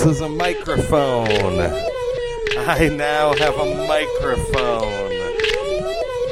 [0.00, 1.60] This is a microphone.
[2.56, 5.12] I now have a microphone.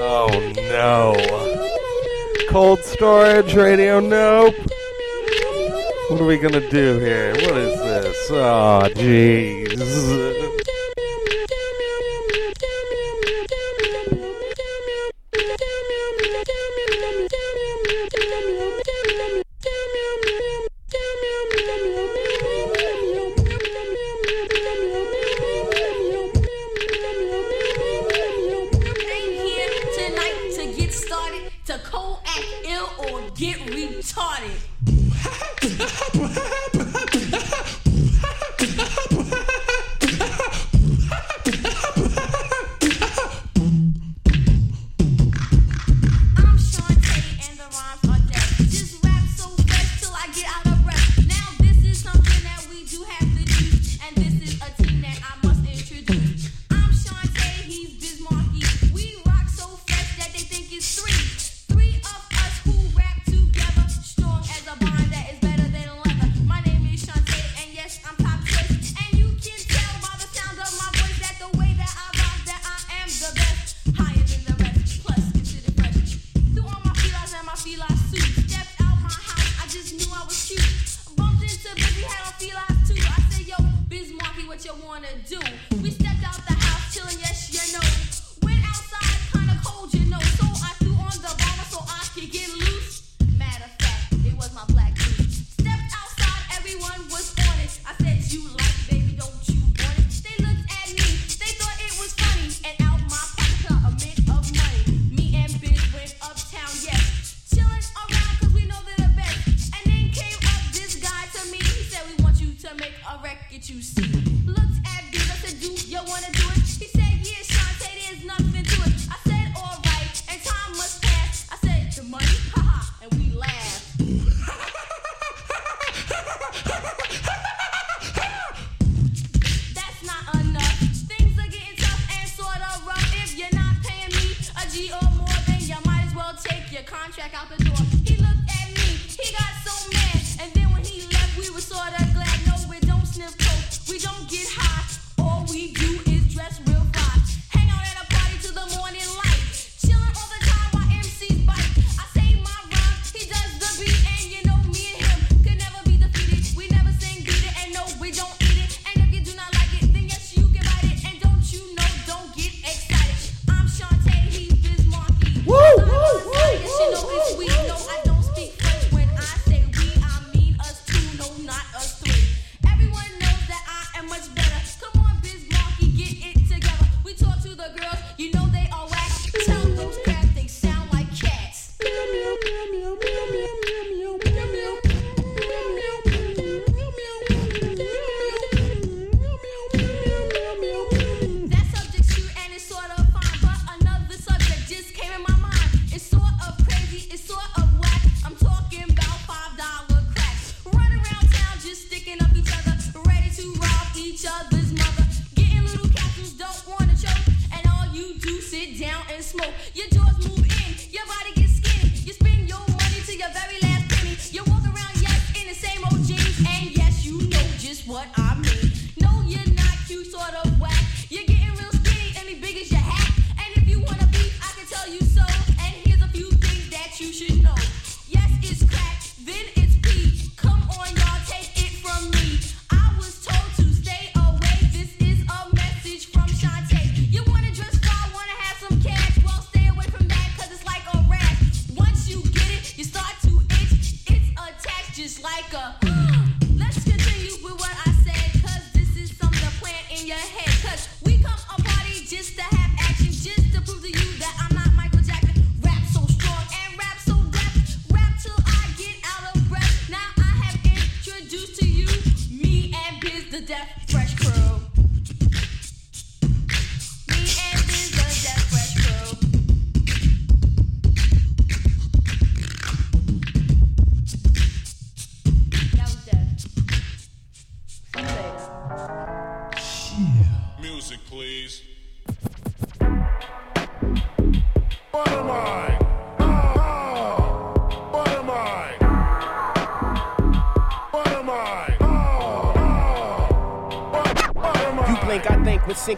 [0.00, 2.46] Oh no.
[2.48, 4.54] Cold storage radio, nope.
[6.08, 7.34] What are we gonna do here?
[7.34, 8.30] What is this?
[8.30, 10.47] Oh, jeez.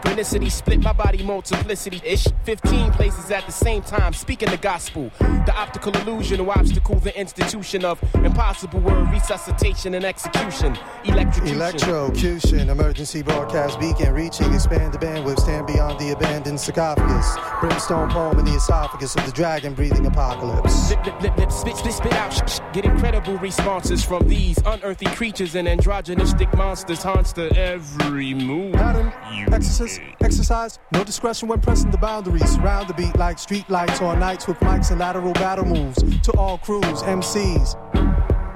[0.05, 0.51] With synchronicity.
[0.51, 2.27] Split my body multiplicity ish.
[2.45, 5.11] 15 places at the same time, speaking the gospel.
[5.19, 10.77] The optical illusion or obstacle, the institution of impossible word resuscitation and execution.
[11.05, 11.57] Electrocution.
[11.57, 17.37] Electrocution, emergency broadcast beacon, reaching, expand the bandwidth, stand beyond the abandoned sarcophagus.
[17.61, 20.91] Brimstone poem in the esophagus of the dragon breathing apocalypse.
[20.91, 22.33] Lip, lip, lip, lip, spit, spit, spit out.
[22.33, 27.03] Sh- sh- get incredible responses from these unearthly creatures and androgynistic monsters.
[27.03, 28.75] Haunts to every move.
[28.75, 32.55] Pattern, you exercise, exercise, no discretion when pressing the boundaries.
[32.55, 36.03] Surround the beat like street lights on nights with mics and lateral battle moves.
[36.23, 37.77] To all crews, MCs,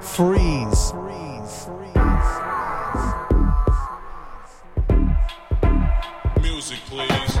[0.03, 0.93] freeze.
[6.41, 7.39] Music, please.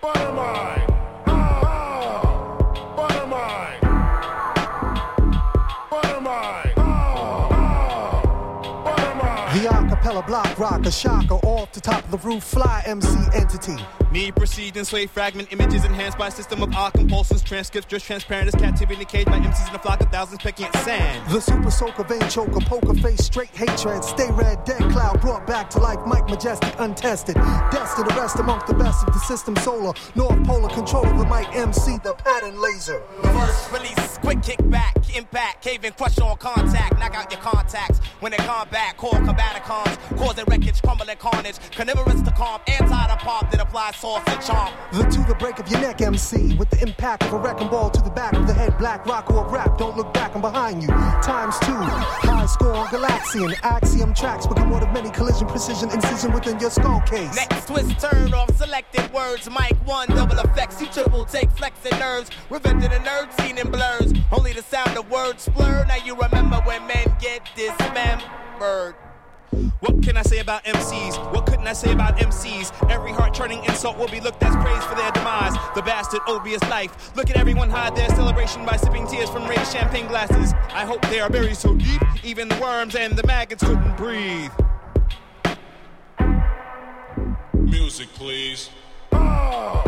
[0.00, 0.65] Buttermine.
[10.26, 13.76] Block rocker, shocker, off the top of the roof, fly MC entity.
[14.16, 18.54] Me proceed sway fragment images enhanced by system of art compulsions, transcripts just transparent as
[18.54, 21.30] captivity in the cage by MCs in a flock of thousands pecking at sand.
[21.30, 25.68] The super soaker, vein choker, poker face, straight hatred, stay red, dead cloud, brought back
[25.70, 27.34] to life, Mike Majestic, untested.
[27.70, 31.26] Destined to rest amongst the best of the system solar, North Polar control of the
[31.26, 33.02] mic MC, the pattern laser.
[33.22, 37.98] Reverse release, quick kickback, impact, cave and crush on contact, knock out your contacts.
[38.20, 43.16] When they come back, core combaticons, causing wreckage, crumbling carnage, carnivorous to calm, anti the
[43.16, 43.94] pop that applies
[44.40, 44.72] charm.
[44.92, 47.90] The to the break of your neck MC, with the impact of a wrecking ball
[47.90, 50.82] to the back of the head, black rock or rap, don't look back and behind
[50.82, 50.88] you.
[50.88, 56.58] Times two, high score Galaxian, axiom tracks become one of many collision, precision, incision within
[56.60, 57.34] your skull case.
[57.34, 59.48] Next twist, turn off selected words.
[59.50, 60.80] Mic one, double effects.
[60.80, 62.30] You triple take flexing nerves.
[62.50, 64.12] Revenge of the nerd scene in blurs.
[64.32, 65.84] Only the sound of words blur.
[65.86, 68.94] Now you remember when men get dismembered.
[69.80, 71.32] What can I say about MCs?
[71.32, 72.90] What couldn't I say about MCs?
[72.90, 75.54] Every heart churning insult will be looked as praise for their demise.
[75.74, 77.14] The bastard obvious life.
[77.16, 80.52] Look at everyone hide their celebration by sipping tears from raised champagne glasses.
[80.74, 84.52] I hope they are buried so deep, even the worms and the maggots couldn't breathe.
[87.54, 88.70] Music, please.
[89.12, 89.82] Oh,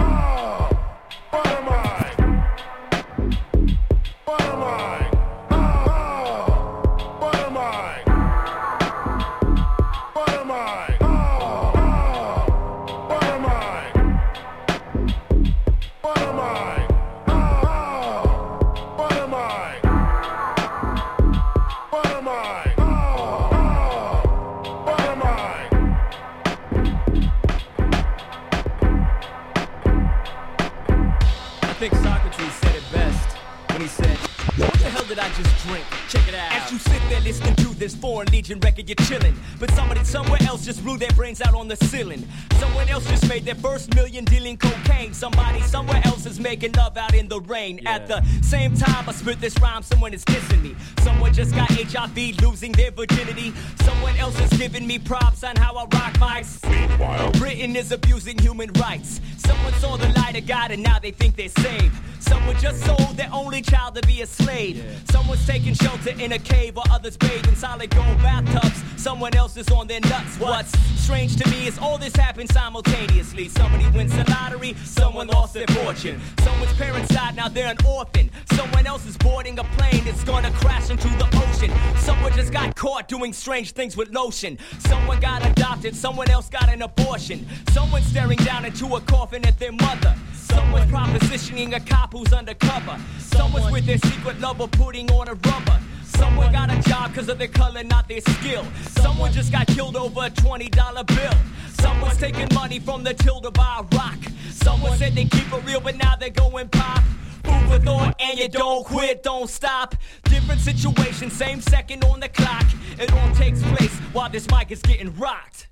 [35.09, 35.98] Did I just drink?
[36.09, 36.53] Check it out.
[36.53, 39.35] As you sit there listening to this foreign legion record, you're chillin'.
[39.61, 42.27] But somebody somewhere else just blew their brains out on the ceiling.
[42.59, 45.13] Someone else just made their first million dealing cocaine.
[45.13, 47.87] Somebody somewhere else is making love out in the rain.
[47.87, 50.75] At the same time, I spit this rhyme, someone is kissing me.
[51.00, 53.53] Someone just got HIV, losing their virginity.
[53.83, 56.67] Someone else is giving me props on how I rock mics.
[56.71, 59.21] Meanwhile, Britain is abusing human rights.
[59.37, 61.95] Someone saw the light of God and now they think they're saved.
[62.21, 64.85] Someone just sold their only child to be a slave.
[65.11, 68.83] Someone's taking shelter in a cave while others bathe in solid gold bathtubs.
[68.97, 70.38] Someone else is on their nuts.
[70.38, 73.49] What's strange to me is all this happened simultaneously.
[73.49, 76.21] Somebody wins the lottery, someone lost their fortune.
[76.43, 78.31] Someone's parents died, now they're an orphan.
[78.52, 81.73] Someone else is boarding a plane that's gonna crash into the ocean.
[81.99, 84.59] Someone just got caught doing strange things with lotion.
[84.81, 87.47] Someone got adopted, someone else got an abortion.
[87.71, 90.14] Someone's staring down into a coffin at their mother.
[90.35, 92.99] Someone's propositioning a cop who's undercover.
[93.19, 95.81] Someone's with their secret lover putting on a rubber.
[96.17, 98.65] Someone got a job because of their color, not their skill.
[99.00, 101.33] Someone just got killed over a $20 bill.
[101.81, 104.19] Someone's taking money from the till to buy a rock.
[104.50, 107.03] Someone said they keep it real, but now they're going pop.
[107.45, 109.95] Food thought, and you don't quit, don't stop.
[110.25, 112.67] Different situation, same second on the clock.
[112.99, 115.69] It all takes place while this mic is getting rocked.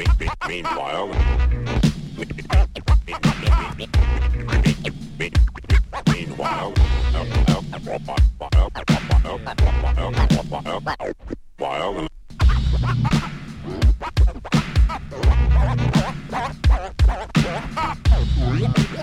[0.00, 1.08] Meanwhile, meanwhile,
[2.16, 2.68] meanwhile,
[6.08, 6.74] meanwhile, meanwhile,
[11.58, 12.08] while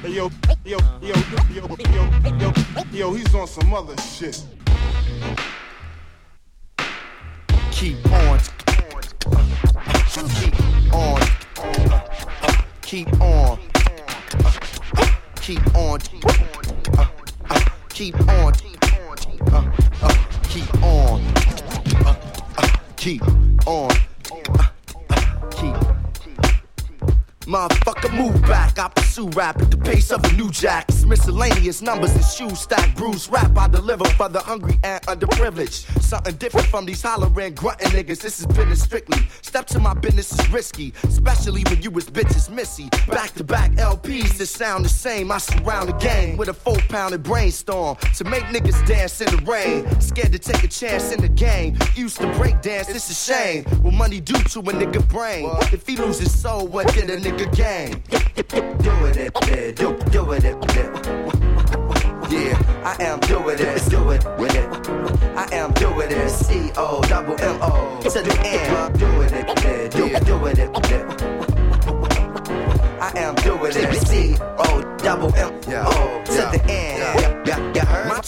[0.02, 0.32] Hey, yo,
[0.66, 1.16] yo, yo,
[1.54, 2.54] yo, yo, yo,
[2.92, 4.44] yo, he's on some other shit.
[7.72, 8.40] keep on,
[10.18, 11.22] keep on,
[12.82, 13.60] keep on,
[15.42, 16.00] keep on.
[16.98, 17.06] Uh,
[17.50, 17.60] uh,
[17.92, 18.54] keep on.
[19.52, 19.72] Uh,
[20.02, 21.22] uh, keep on.
[22.04, 22.16] Uh,
[22.58, 23.22] uh, keep
[23.68, 23.92] on.
[27.48, 28.78] Motherfucker, move back.
[28.78, 30.84] I pursue rap at the pace of a new jack.
[30.90, 32.94] It's miscellaneous numbers and shoes stack.
[32.98, 36.02] Bruce rap I deliver for the hungry and underprivileged.
[36.02, 38.20] Something different from these hollering, grunting niggas.
[38.20, 39.30] This is business strictly.
[39.42, 42.90] Step to my business is risky, especially when you as bitches missy.
[43.08, 45.32] Back to back LPs that sound the same.
[45.32, 49.42] I surround the game with a four pounded brainstorm to make niggas dance in the
[49.50, 49.86] rain.
[50.02, 51.78] Scared to take a chance in the game.
[51.96, 53.64] Used to break dance, it's a shame.
[53.84, 55.50] What money do to a nigga brain?
[55.72, 58.02] If he lose his soul, what did a nigga gain?
[58.80, 60.90] Doing it, yeah, do, doing it, yeah.
[62.30, 64.68] Yeah, I am doing it, do it with it.
[65.38, 69.00] I am doing it, C O double M O to the end.
[69.00, 71.06] Doing it, yeah, do, doing it, yeah.
[73.00, 75.54] I am doing it, C O double M
[75.86, 76.97] O to the end.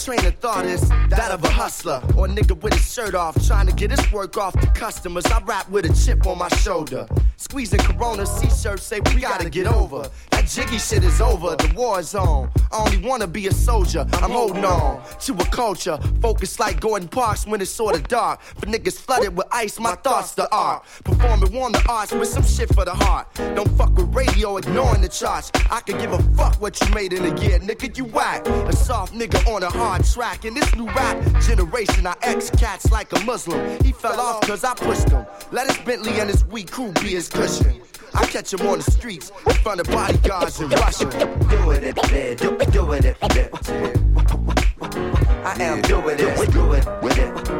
[0.04, 3.34] Train of thought is that of a hustler or a nigga with his shirt off,
[3.46, 5.26] trying to get his work off to customers.
[5.26, 7.06] I rap with a chip on my shoulder.
[7.36, 10.08] Squeezing Corona C-shirts say we gotta get over.
[10.50, 12.50] Jiggy shit is over, the war is on.
[12.72, 15.96] I only wanna be a soldier, I'm holding on to a culture.
[16.20, 18.42] Focused like Gordon Parks when it's sorta dark.
[18.42, 20.84] For niggas flooded with ice, my thoughts the art.
[21.04, 23.28] Performing warm the arts with some shit for the heart.
[23.54, 25.52] Don't fuck with radio, ignoring the charts.
[25.70, 28.44] I could give a fuck what you made in a year, nigga, you whack.
[28.48, 30.44] A soft nigga on a hard track.
[30.44, 33.80] In this new rap generation, I ex cats like a Muslim.
[33.84, 35.24] He fell off cause I pushed him.
[35.52, 37.82] Let his Bentley and his weak crew be his cushion.
[38.14, 41.04] I catch him on the streets in front of bodyguards in Russia.
[41.50, 43.48] Doing it, yeah, do, doing it, yeah.
[45.44, 46.84] I am doing it, do it
[47.18, 47.50] it.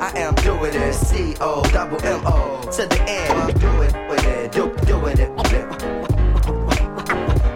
[0.00, 3.60] I am doing it, C O double M O to the end.
[3.60, 3.94] Do it
[4.24, 5.30] it, do, doing it.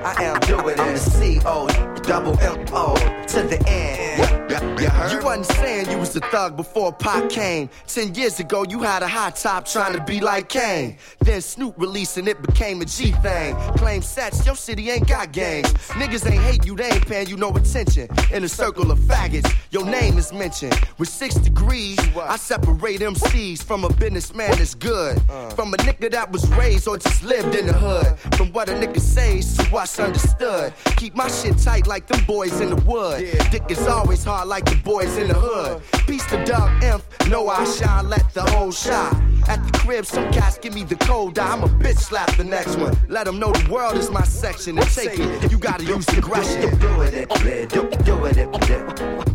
[0.04, 1.66] I am doing it, C O
[2.02, 2.94] double M O
[3.28, 4.43] to the end.
[4.62, 4.70] You,
[5.10, 7.68] you wasn't saying you was a thug before Pac came.
[7.88, 10.96] Ten years ago, you had a high top trying to be like Kane.
[11.20, 13.56] Then Snoop released and it became a G thing.
[13.76, 15.72] Claim sets, your city ain't got gangs.
[15.98, 18.08] Niggas ain't hate you, they ain't paying you no attention.
[18.32, 20.78] In a circle of faggots, your name is mentioned.
[20.98, 25.20] With six degrees, I separate MCs from a businessman that's good.
[25.56, 28.18] From a nigga that was raised or just lived in the hood.
[28.36, 30.72] From what a nigga says to what's understood.
[30.96, 33.20] Keep my shit tight like them boys in the wood.
[33.50, 35.82] Dick is always hard like the boys in the hood.
[36.06, 39.14] Peace to Doug Inf, know I shine, let the whole shot.
[39.48, 41.52] At the crib, some cats give me the cold eye.
[41.52, 42.96] I'm a bitch slap the next one.
[43.08, 45.50] Let them know the world is my section and take it.
[45.50, 46.78] You gotta use aggression.
[46.78, 48.36] Do it, do, it, do it,
[48.68, 49.34] yeah.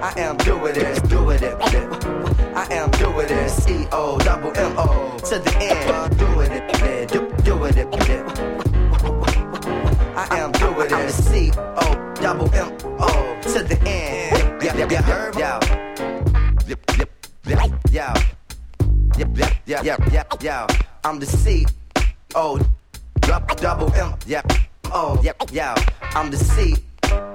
[0.00, 1.54] I am doing it, doing it.
[2.54, 6.18] I am doing it, C O double M O to the end.
[6.18, 7.88] Doing it, do, doing it.
[10.16, 10.52] I am
[10.86, 14.62] doing it, C O double M O to the end.
[14.62, 15.34] Yeah, yeah, yeah, heard?
[15.34, 15.58] Yo.
[16.66, 17.10] Yep, yep,
[17.46, 17.58] yep,
[17.90, 18.12] yo.
[19.18, 20.66] Yep, yep, yep, yep, yep, yo.
[21.04, 21.66] I'm the C
[22.34, 22.58] O
[23.56, 24.46] double M, yep.
[24.92, 25.74] Oh, yep, yo.
[26.14, 26.76] I'm the C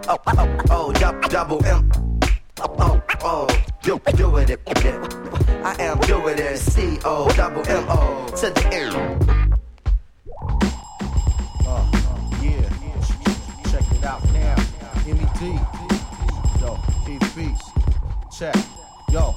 [0.07, 0.17] O
[0.69, 1.91] O double double M.
[2.79, 3.47] Oh, oh,
[3.81, 5.63] do, doing it, yeah.
[5.63, 9.42] I am doing it, C O double M O to the end.
[15.43, 15.59] MED,
[16.61, 17.71] yo, peace, peace.
[18.31, 18.55] Check,
[19.11, 19.35] yo.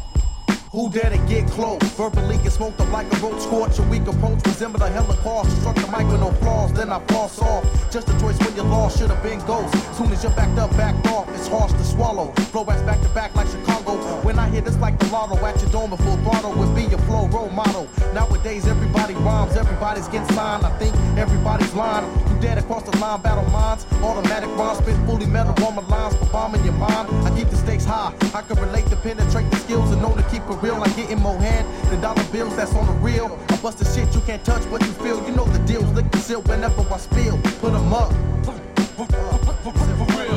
[0.70, 1.82] Who dare to get close?
[1.96, 3.78] Verbally get smoked up like a roach scorch.
[3.78, 5.50] A weak approach resemble a holocaust.
[5.60, 7.64] Struck the mic with no flaws, then I floss off.
[7.90, 9.72] Just a choice when you lost, should have been ghost.
[9.96, 12.30] Soon as you're backed up, backed off, it's harsh to swallow.
[12.52, 13.96] Flow backs back to back like Chicago.
[14.22, 17.00] When I hit, it's like the lotto at your dome, full throttle would be your
[17.00, 17.88] flow role model.
[18.12, 20.66] Nowadays, everybody rhymes, everybody's getting signed.
[20.66, 22.06] I think everybody's lying.
[22.28, 23.86] You dead across the line, battle minds.
[24.06, 27.08] Automatic rhymes, spit fully metal on my lines for bombing your mind.
[27.26, 28.14] I keep the stakes high.
[28.32, 30.78] I can relate to penetrate the skills and know to keep it real.
[30.78, 33.36] Like getting more hand than dollar bills that's on the real.
[33.48, 35.18] I bust the shit you can't touch, but you feel.
[35.26, 37.36] You know the deals, lick the seal whenever I spill.
[37.60, 38.12] Put 'em up.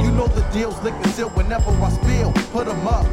[0.04, 2.32] You know the deals, lick the seal whenever I spill.
[2.52, 3.06] Put 'em up.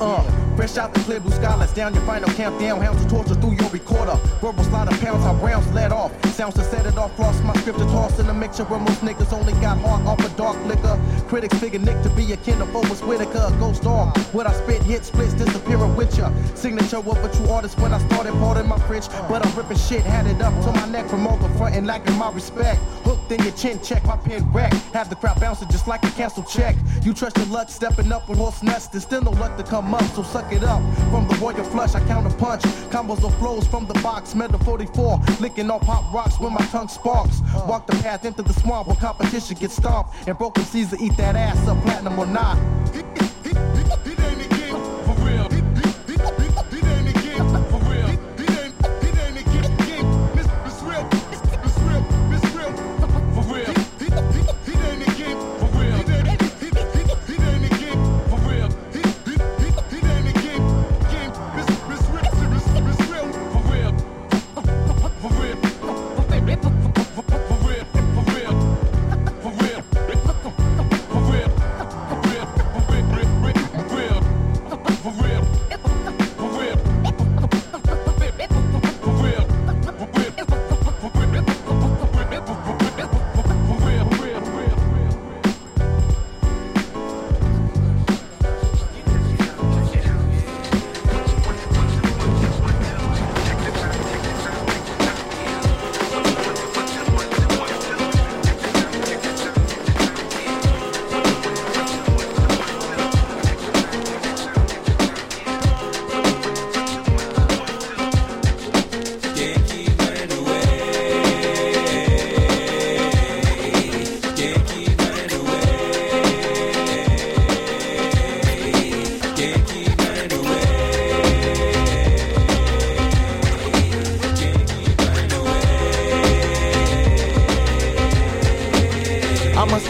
[0.00, 0.33] Uh,
[0.66, 2.80] fresh out the clear blue sky, down your final countdown.
[2.80, 3.84] Hounds of torture through your record.
[3.84, 4.16] quarter.
[4.40, 6.10] Verbal slaughter pounds, how rounds let off.
[6.34, 9.32] Sounds to set it off, cross my scripture toss in a mixture where most niggas
[9.32, 10.98] only got heart off of dark liquor.
[11.28, 14.16] Critics figure Nick to be a kin of Forest Whitaker, a ghost dog.
[14.32, 16.32] What I spit, hit splits, disappearing with ya.
[16.54, 19.08] Signature of a true artist when I started in my fridge.
[19.28, 21.86] But I'm ripping shit, had it up to my neck from all the front and
[21.86, 22.80] lacking my respect.
[23.04, 24.72] Hooked in your chin, check my pen wreck.
[24.92, 26.76] Have the crowd bouncing just like a canceled check.
[27.02, 28.88] You trust your luck, stepping up with horse nuts.
[28.88, 30.82] There's still no luck to come up, so suck it up.
[31.10, 32.62] From the royal flush, I counter punch.
[32.92, 35.20] Combos of flows from the box, metal 44.
[35.40, 37.40] Licking all pop rocks when my tongue sparks.
[37.66, 40.14] Walk the path into the swamp where competition gets stomped.
[40.26, 42.58] And broken Caesar eat that ass up, platinum or not.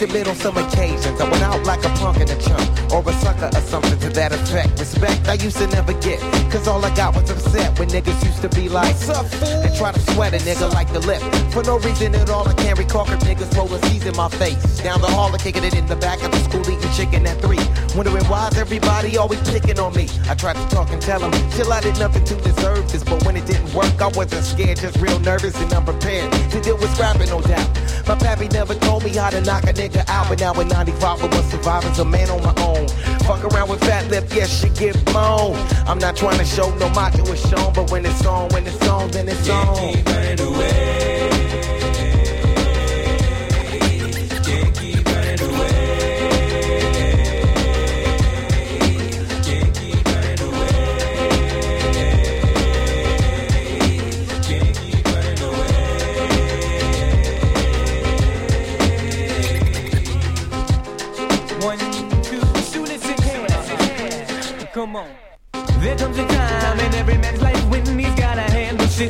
[0.04, 1.18] I admit on some occasions.
[1.18, 4.10] I went out like a punk in a chunk Or a sucker or something to
[4.10, 4.78] that effect.
[4.78, 6.20] Respect I used to never get
[6.52, 9.64] Cause all I got was upset when niggas used to be like What's up, fool?
[9.64, 11.22] And try to sweat a nigga like the lip.
[11.54, 14.60] For no reason at all I can't recall Cause niggas rolling C's in my face.
[14.80, 17.40] Down the hall and kicking it in the back of the school Eating chicken at
[17.40, 17.64] three.
[17.96, 20.06] Wondering why's everybody always picking on me?
[20.28, 23.04] I tried to talk and tell them Chill I did nothing to deserve this.
[23.04, 26.76] But when it didn't work I wasn't scared Just real nervous and unprepared To deal
[26.76, 30.28] with scrapping no doubt my pappy never told me how to knock a nigga out,
[30.28, 32.88] but now in 95 I was surviving, a man on my own.
[33.26, 35.56] Fuck around with fat lip, yes, she get blown.
[35.86, 38.88] I'm not trying to show no macho is shown, but when it's on, when it's
[38.88, 39.94] on, then it's on.
[39.94, 41.13] Keep running away.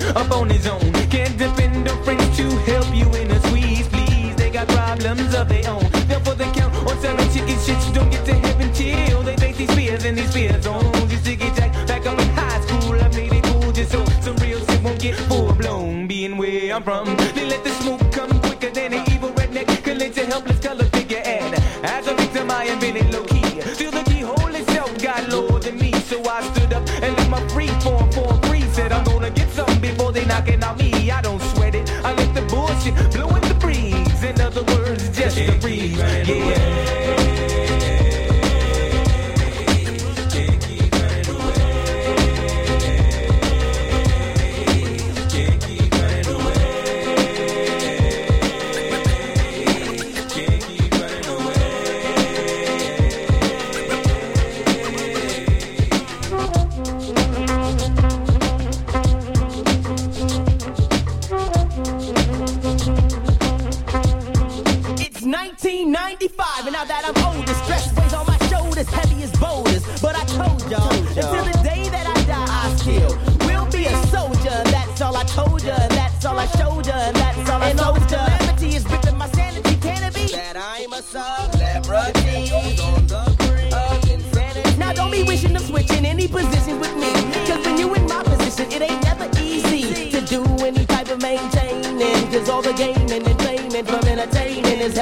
[0.03, 0.93] Up on his own.
[1.11, 4.35] Can't depend on friends to help you in a squeeze, please.
[4.37, 5.89] They got problems of their own.
[6.09, 7.79] Therefore, they count on selling chicken shit.
[7.87, 11.23] You don't get to heaven till they face these fears and these fear zones.
[11.23, 12.95] To get jacked back up in high school.
[13.01, 16.07] I made it cool just so some real shit won't get full blown.
[16.07, 17.17] Being where I'm from,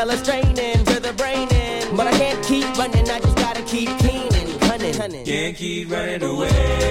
[0.03, 1.49] hella straining to the brain.
[1.53, 1.97] in.
[1.97, 5.25] But I can't keep running, I just gotta keep keening, cunning.
[5.25, 6.82] Can't keep running away.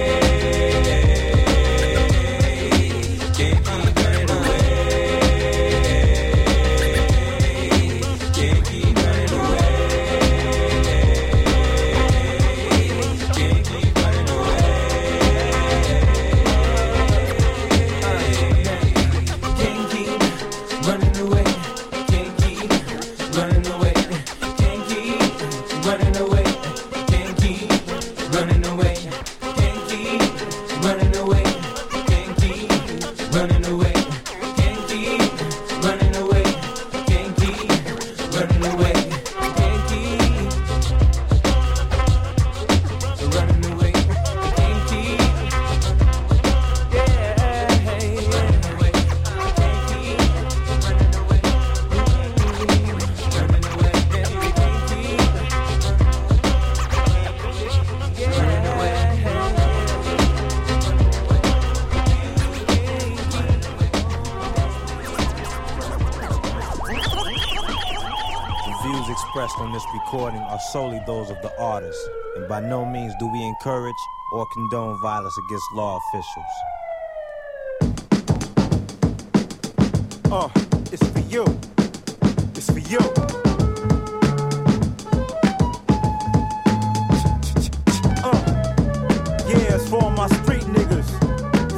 [71.06, 71.98] Those of the artist,
[72.36, 73.94] and by no means do we encourage
[74.32, 76.54] or condone violence against law officials.
[80.30, 80.48] Uh,
[80.92, 81.44] it's for you.
[82.54, 82.98] It's for you.
[88.24, 88.42] Uh,
[89.48, 91.10] yeah, it's for my street niggas.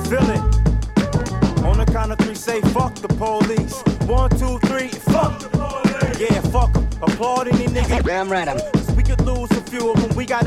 [0.08, 1.64] Feel it.
[1.64, 3.82] On the count of three, say fuck the police.
[4.08, 6.20] One, two, three, fuck the police.
[6.20, 6.88] Yeah, fuck 'em.
[7.02, 8.04] Applaud any nigga.
[8.04, 8.73] Damn right, I'm.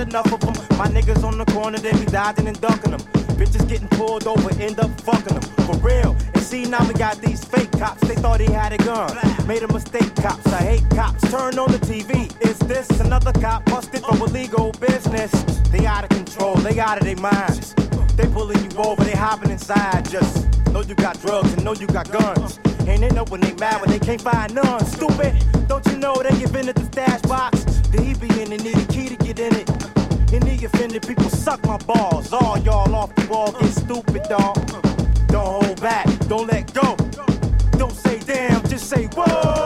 [0.07, 0.77] Enough of them.
[0.77, 3.01] My niggas on the corner, they be dodging and ducking them.
[3.37, 5.43] Bitches getting pulled over, end up fucking them.
[5.65, 6.15] For real.
[6.33, 8.01] And see, now we got these fake cops.
[8.07, 9.15] They thought he had a gun.
[9.47, 10.47] Made a mistake, cops.
[10.47, 11.21] I hate cops.
[11.29, 12.31] Turn on the TV.
[12.41, 15.31] Is this another cop busted for illegal business?
[15.71, 17.73] They out of control, they out of their minds.
[18.15, 20.09] They pulling you over, they hopping inside.
[20.09, 22.59] Just know you got drugs and know you got guns.
[22.87, 24.85] And they know when they mad when they can't find none.
[24.85, 25.35] Stupid.
[25.67, 27.65] Don't you know they give in at the stash box?
[27.91, 29.86] The he be in and need a key to get in it.
[30.33, 32.33] Any offended people suck my balls.
[32.33, 34.55] All y'all off the wall get stupid, dog.
[35.27, 36.95] Don't hold back, don't let go.
[37.77, 39.56] Don't say damn, just say whoa.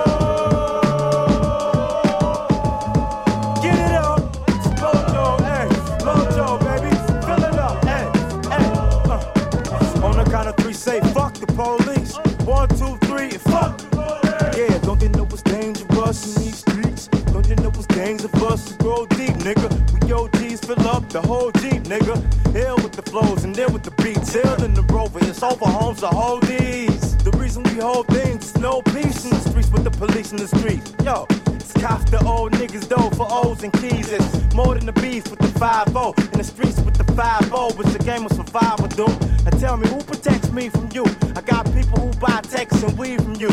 [25.14, 27.24] Rover, it's over homes of holdies.
[27.24, 30.38] The reason we hold things is no peace in the streets with the police in
[30.38, 30.94] the streets.
[31.04, 34.12] Yo, it's cops the old niggas though for O's and keys.
[34.12, 36.18] It's more than the beef with the 5-0.
[36.34, 39.08] In the streets with the 5-0, it's a game of survival, dude.
[39.44, 41.06] Now tell me who protects me from you?
[41.36, 43.50] I got people who buy texts and weed from you.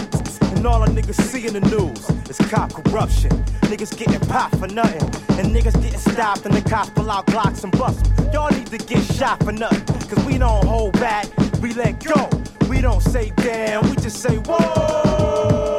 [0.59, 3.31] And all the niggas see in the news is cop corruption.
[3.71, 5.03] Niggas getting popped for nothing.
[5.39, 8.11] And niggas getting stopped and the cops pull out Glocks and bust.
[8.33, 9.85] Y'all need to get shot for nothing.
[10.09, 11.27] Cause we don't hold back,
[11.61, 12.29] we let go.
[12.69, 15.78] We don't say damn, we just say whoa.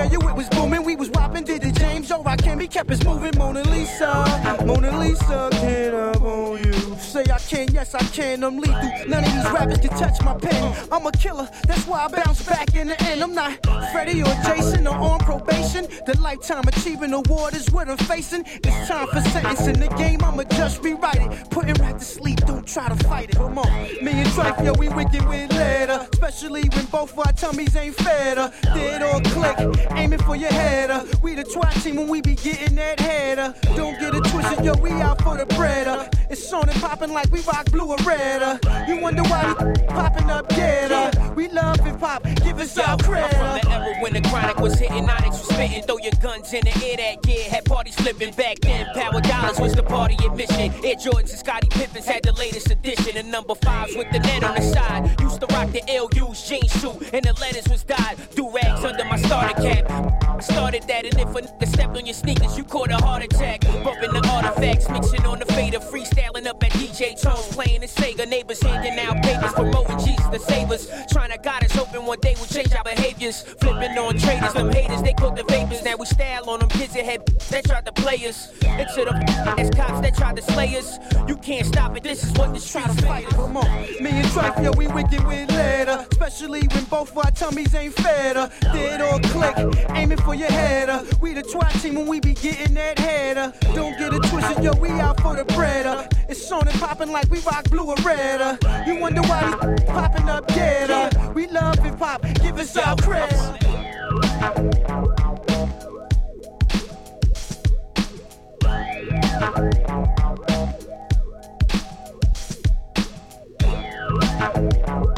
[0.00, 0.84] Doing Junior Square, yo, it was booming.
[0.84, 3.32] We was whopping, did the James, oh, I can't be kept us moving.
[3.36, 6.96] Mona Lisa, Mona Lisa, can I on you?
[6.98, 9.08] Say I can, yes I can, I'm lethal.
[9.08, 10.76] None of these rappers can touch my pen.
[10.92, 13.22] I'm a killer, that's why I bounce back in the end.
[13.22, 15.86] I'm not Freddie or Jason or on probation.
[16.06, 18.44] The Lifetime Achievement Award is what I'm facing.
[18.46, 19.80] It's time for sentencing.
[19.80, 21.50] The game, I'ma just rewrite it.
[21.50, 23.36] Putting right to sleep, don't try to fight it.
[23.36, 23.66] Come on.
[24.02, 26.06] Me and Trife, yo, we wicked with later.
[26.12, 28.52] Especially when both our tummies ain't fatter.
[28.74, 31.04] Dead or click, aiming for your header.
[31.22, 33.54] We the twat team when we be getting that header.
[33.76, 36.14] Don't get it twisted, yo, we out for the bread.
[36.30, 38.60] It's on and popping like we rock blue or red.
[38.88, 41.32] You wonder why we popping up, uh.
[41.34, 43.79] We love hip hop, give us our credit.
[44.00, 45.82] When the chronic was hitting, Onyx was spitting.
[45.82, 47.48] Throw your guns in the air that year.
[47.48, 48.86] Had parties flipping back then.
[48.94, 50.72] Power dollars was the party admission.
[50.84, 53.16] Air Jordans and Scottie Pippens had the latest edition.
[53.16, 55.20] And number fives with the net on the side.
[55.20, 58.16] Used to rock the LU's jeans suit, and the letters was dyed.
[58.34, 60.42] Do rags under my starter cap.
[60.42, 63.60] Started that, and if a nigga stepped on your sneakers, you caught a heart attack.
[63.84, 68.26] Bumping the artifacts, mixing on the fader, freestyling up at DJ Tones, playing the Sega.
[68.26, 70.88] Neighbors handing out papers, promoting Jesus the savers.
[71.12, 73.42] Trying to guide us, hoping one day we'll change our behaviors.
[73.70, 75.82] Flipping on traders, them haters, they caught the vapors.
[75.84, 78.50] Now we style on them kids that had that tried to play us.
[78.62, 79.14] Into the
[79.58, 80.98] as cops that tried to slay us.
[81.28, 83.26] You can't stop it, this is what the streets fight.
[83.28, 83.64] Come on,
[84.02, 86.04] me and Trife, yo, we wicked with later.
[86.10, 88.50] Especially when both our tummies ain't fatter.
[88.60, 89.56] Dead or click,
[89.90, 91.04] aiming for your header.
[91.20, 93.52] We the twat team when we be getting that header.
[93.74, 95.86] Don't get it twisted, yo, we out for the bread.
[95.86, 96.08] uh.
[96.28, 98.40] It's on and popping like we rock blue or red.
[98.40, 98.56] uh.
[98.86, 101.32] You wonder why we popping up, uh.
[101.34, 103.59] We love hip hop, give us our credit.
[114.90, 115.09] Do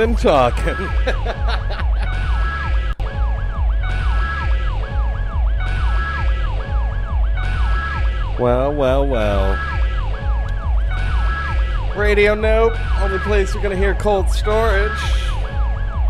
[0.00, 0.74] and talking.
[8.38, 9.58] well, well, well.
[11.96, 14.90] Radio Nope, only place you're gonna hear cold storage.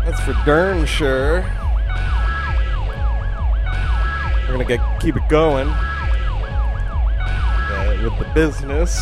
[0.03, 1.41] That's for darn sure.
[4.41, 5.69] We're gonna get keep it going
[7.75, 8.97] uh, with the business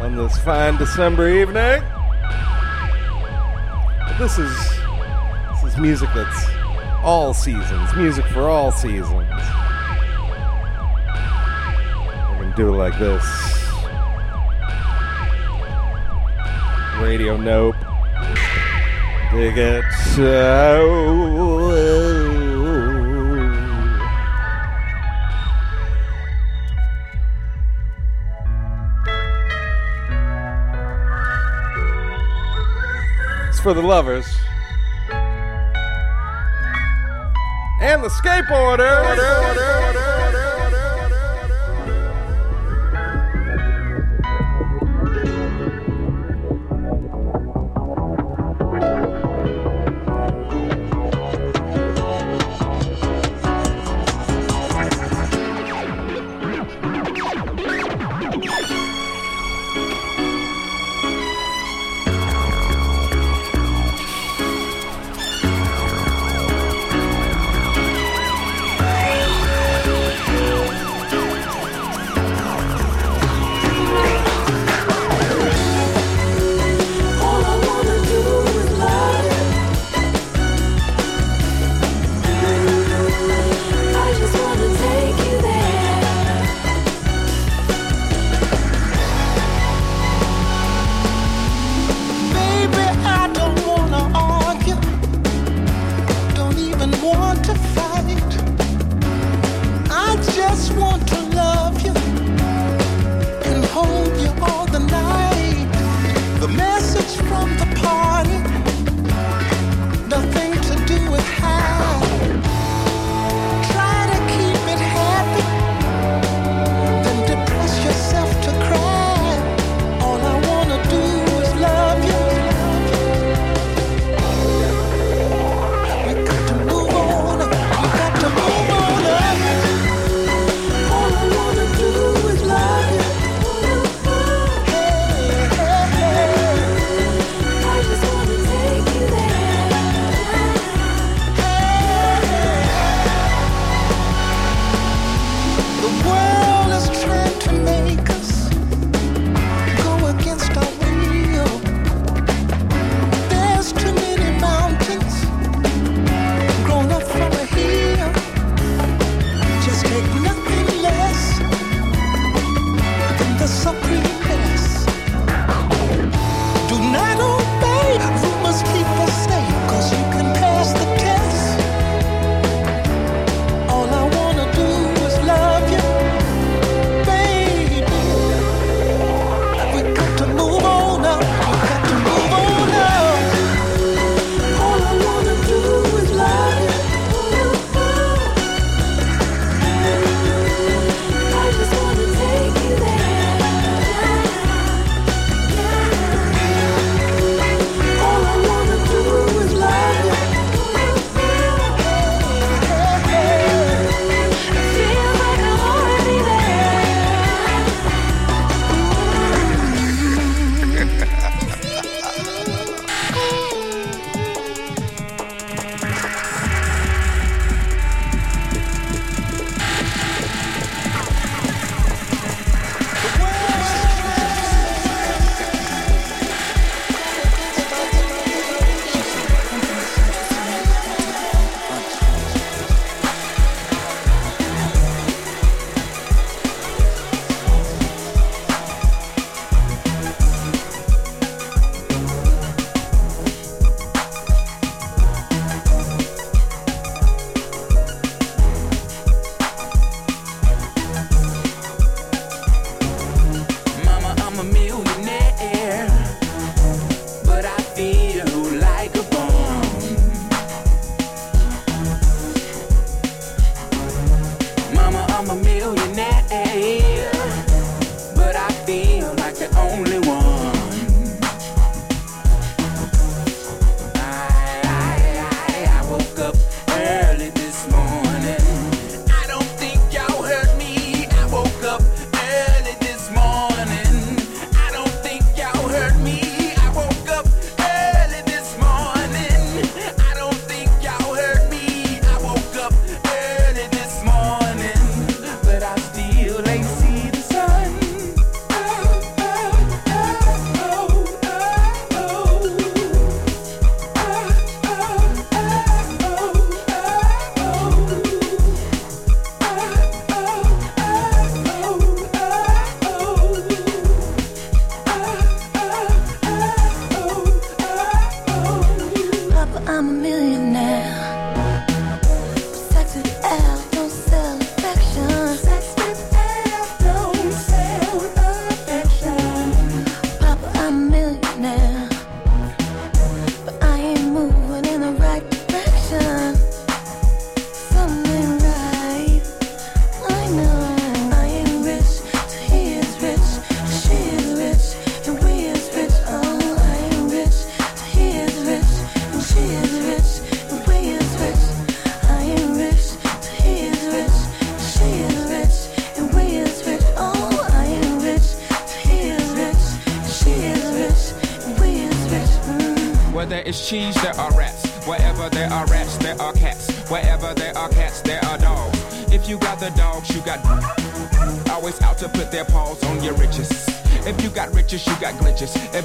[0.00, 1.82] on this fine December evening
[4.18, 4.50] this is
[5.62, 6.46] this is music that's
[7.04, 9.12] all seasons, music for all seasons.
[9.12, 9.24] We're
[12.40, 13.24] gonna do it like this.
[17.00, 17.76] Radio Nope.
[19.30, 19.84] Dig it.
[20.18, 22.07] Oh.
[33.62, 34.24] For the lovers.
[37.80, 39.16] And the skateboarder.
[39.16, 39.87] skateboarder.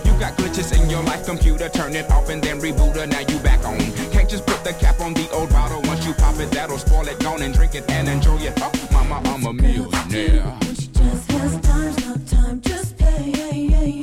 [0.06, 3.20] You got glitches in your life computer, turn it off and then reboot her, now
[3.20, 3.78] you back on.
[4.12, 7.08] Can't just put the cap on the old bottle, once you pop it, that'll spoil
[7.08, 7.20] it.
[7.20, 8.54] Gone and drink it and enjoy it.
[8.58, 10.58] Oh, mama, I'm a millionaire.
[10.76, 14.03] She just has time, not time, just pay, yeah, yeah, yeah.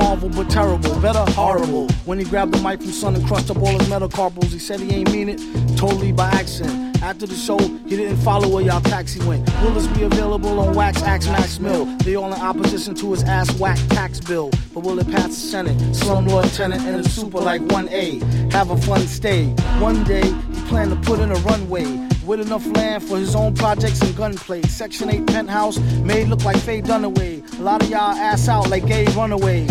[0.00, 1.86] Marvel, but terrible, better horrible.
[2.06, 4.80] When he grabbed the mic from Sun and crushed up all his metacarpals, he said
[4.80, 5.38] he ain't mean it,
[5.76, 6.96] totally by accident.
[7.02, 9.48] After the show, he didn't follow where y'all taxi went.
[9.62, 11.86] Will this be available on Wax Axe Max Mill?
[11.98, 14.50] They all in opposition to his ass whack tax bill.
[14.74, 15.76] But will it pass the Senate?
[15.92, 18.52] Slumlord tenant in a super like 1A.
[18.52, 19.46] Have a fun stay.
[19.78, 21.84] One day, he planned to put in a runway
[22.26, 24.62] with enough land for his own projects and gunplay.
[24.62, 27.58] Section 8 penthouse made look like Faye Dunaway.
[27.58, 29.66] A lot of y'all ass out like gay runaway.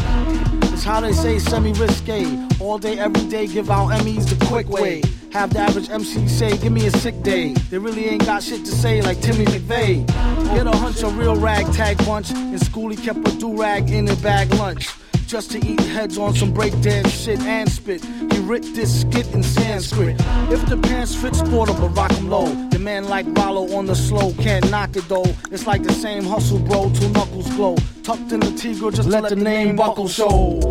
[0.80, 2.26] It's how they say semi risque.
[2.62, 5.02] All day, every day, give out Emmys the quick way.
[5.34, 7.54] Have the average MC say, give me a sick day.
[7.70, 10.08] They really ain't got shit to say like Timmy McVeigh.
[10.56, 12.32] Get a hunch, a real ragtag bunch.
[12.32, 14.88] In school, he kept a do rag in a bag lunch.
[15.28, 18.02] Just to eat heads on some breakdance shit and spit.
[18.32, 20.16] He writ this skit in Sanskrit.
[20.50, 22.48] If the pants fit, sport 'em, but rock 'em low.
[22.70, 25.36] The man like Rollo on the slow can't knock it though.
[25.52, 26.90] It's like the same hustle, bro.
[26.96, 27.76] Two knuckles glow.
[28.02, 30.69] Tucked in the Tigre, just let the name buckle show.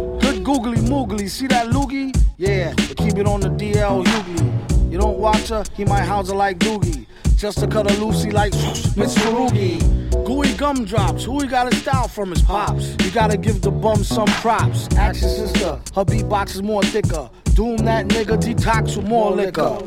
[0.49, 2.19] Googly moogly, see that loogie?
[2.39, 4.91] Yeah, but keep it on the DL Hughley.
[4.91, 7.05] You don't watch her, he might house her like Doogie.
[7.37, 8.55] Just to cut a Lucy like
[8.97, 9.79] Miss Farugi.
[10.25, 12.97] Gooey gumdrops, who he got a style from his pops.
[13.05, 14.89] You gotta give the bum some props.
[14.95, 17.29] Your sister, her beatbox is more thicker.
[17.53, 19.79] Doom that nigga, detox with more liquor.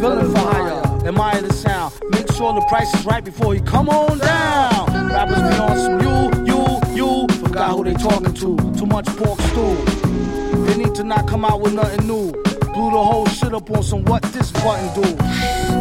[0.00, 1.94] Villain for hire, admire the sound.
[2.10, 5.10] Make sure the price is right before he come on down.
[5.10, 7.36] Rappers be on some you, you, you.
[7.36, 8.56] Forgot who they talking to.
[8.76, 10.07] Too much pork stew.
[10.68, 12.47] They need to not come out with nothing new.
[12.78, 15.02] Blew the whole shit up on some what this button do.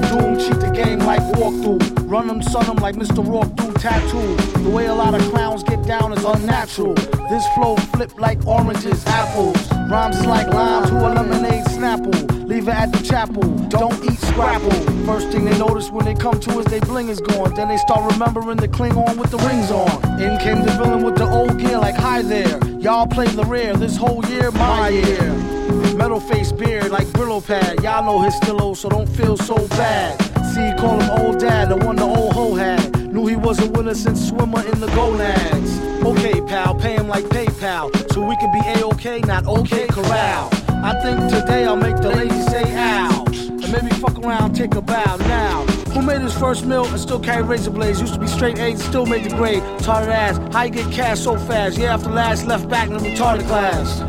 [0.10, 2.10] Doom cheat the game like walkthrough.
[2.10, 3.24] Run them, son them like Mr.
[3.24, 4.36] Roarke do tattoo.
[4.64, 6.96] The way a lot of clowns get down is unnatural.
[7.30, 9.72] This flow flip like oranges, apples.
[9.92, 12.48] Rhymes is like limes who a lemonade snapple.
[12.48, 13.44] Leave it at the chapel.
[13.70, 14.72] Don't eat scrapple.
[15.06, 17.54] First thing they notice when they come to us, they bling is gone.
[17.54, 20.20] Then they start remembering the Klingon with the rings on.
[20.20, 22.58] In came the villain with the old gear, like hi there.
[22.80, 25.57] Y'all played the rare this whole year, my year.
[25.98, 27.82] Metal face beard like Brillo pad.
[27.82, 30.22] Y'all know his still old, so don't feel so bad.
[30.54, 33.12] See, call him old dad, the one the old hoe had.
[33.12, 35.80] Knew he was a winner since swimmer in the gonads.
[36.06, 40.52] Okay, pal, pay him like PayPal, so we can be A-OK, not OK corral.
[40.70, 43.26] I think today I'll make the ladies say ow.
[43.28, 45.66] And maybe fuck around, take a bow now.
[45.94, 48.00] Who made his first meal and still carry razor blades?
[48.00, 49.64] Used to be straight A's, still made the grade.
[49.80, 51.76] Retarded ass, how you get cash so fast?
[51.76, 54.04] Yeah, after last left back in the retarded class.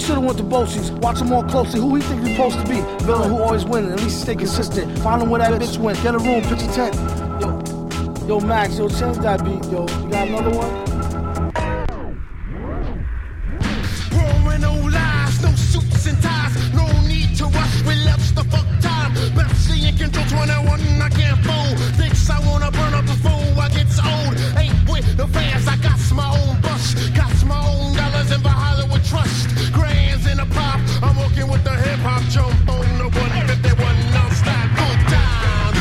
[0.00, 1.78] Should've went to Bosie's, watch him more closely.
[1.78, 2.80] Who he think he's supposed to be?
[3.04, 4.98] Villain who always winning, at least stay consistent.
[5.00, 6.94] Find him where that bitch went, get a room, pitch a tent.
[7.40, 9.82] Yo, yo, Max, yo, change that beat, yo.
[9.82, 10.90] You got another one?
[14.60, 16.54] No lies, no suits and ties.
[16.74, 19.12] No need to rush, relax the fuck time.
[19.34, 21.76] Bessie in control 21, I can't fool.
[21.96, 23.30] Thinks I wanna burn up before
[23.62, 24.36] I gets old.
[24.58, 26.94] Ain't with the fans, I got my own bus.
[27.10, 29.69] Got my own dollars in the Hollywood Trust.
[31.40, 33.80] I'm with the hip hop jump on the 151
[34.12, 34.68] non-stop.
[34.76, 35.80] Good times.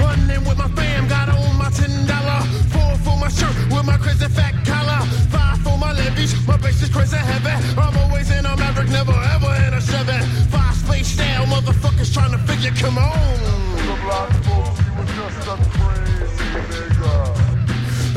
[0.00, 2.42] Running with my fam, got on my ten dollar.
[2.74, 5.06] Four for my shirt with my crazy fat collar.
[5.30, 5.92] Five for my
[6.48, 7.54] my bass is crazy heavy.
[7.78, 9.80] I'm always in a Maverick, never ever in a.
[10.50, 14.51] Five space down, motherfuckers trying to figure, come on.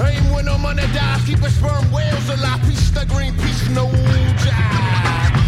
[0.04, 0.84] Aim when no money
[1.26, 2.62] keep a sperm whales alive.
[2.68, 5.45] Peace the green, peace no jive.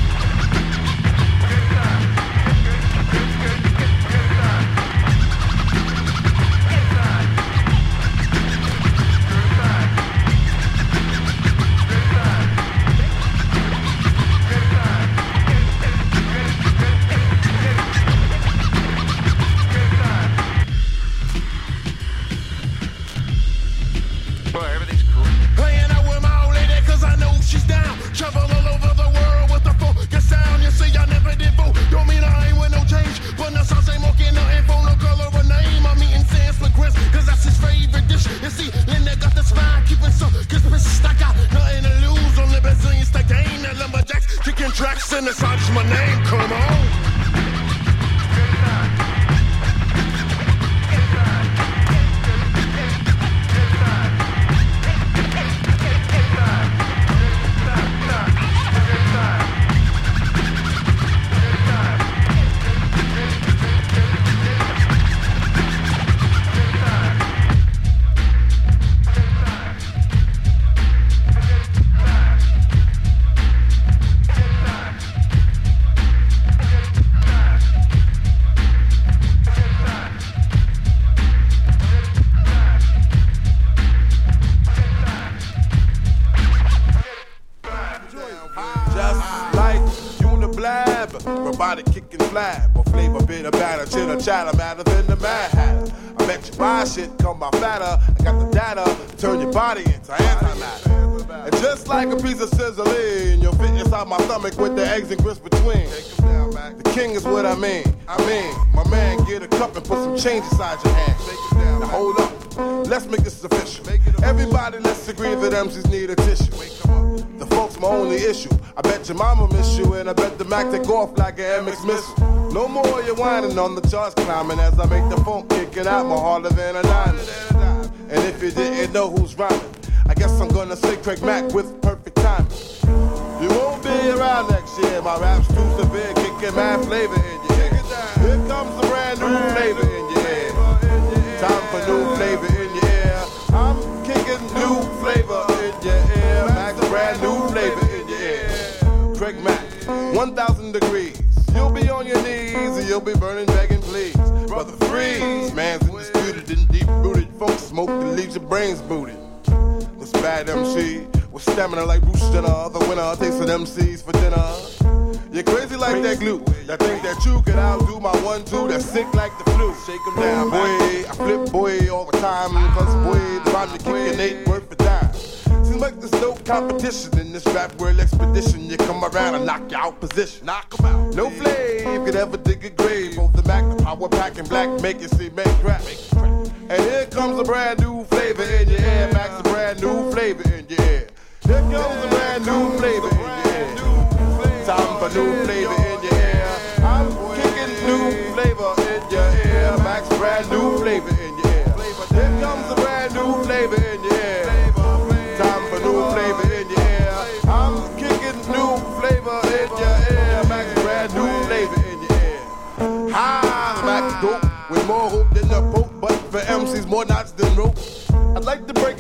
[123.58, 125.37] On the charts climbing as I make the phone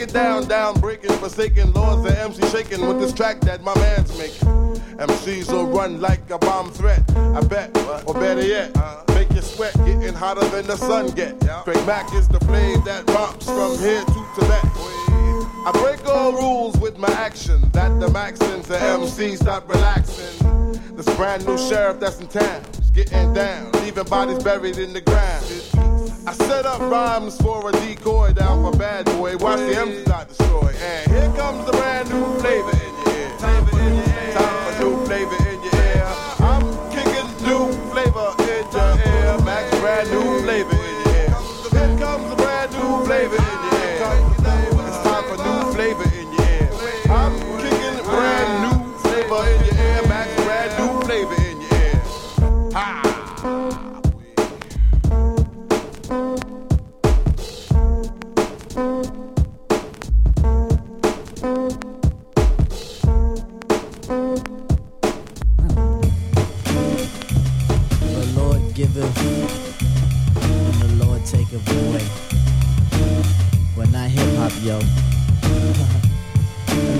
[0.08, 4.18] it down, down, breaking, forsaken laws of MC shaking with this track that my man's
[4.18, 4.48] making.
[4.98, 7.76] MCs will run like a bomb threat, I bet,
[8.08, 8.76] or better yet,
[9.10, 11.40] make you sweat, getting hotter than the sun get.
[11.64, 14.64] Craig Mack is the flame that romps from here to Tibet.
[15.66, 20.72] I break all rules with my action, that the max sends the MC stop relaxing.
[20.96, 22.64] This brand new sheriff that's in town
[22.94, 25.77] getting down, leaving bodies buried in the ground.
[26.28, 29.38] I set up rhymes for a decoy down for bad boy.
[29.38, 30.74] Watch the MC not destroy.
[30.78, 34.07] And here comes the brand new flavor in your ear.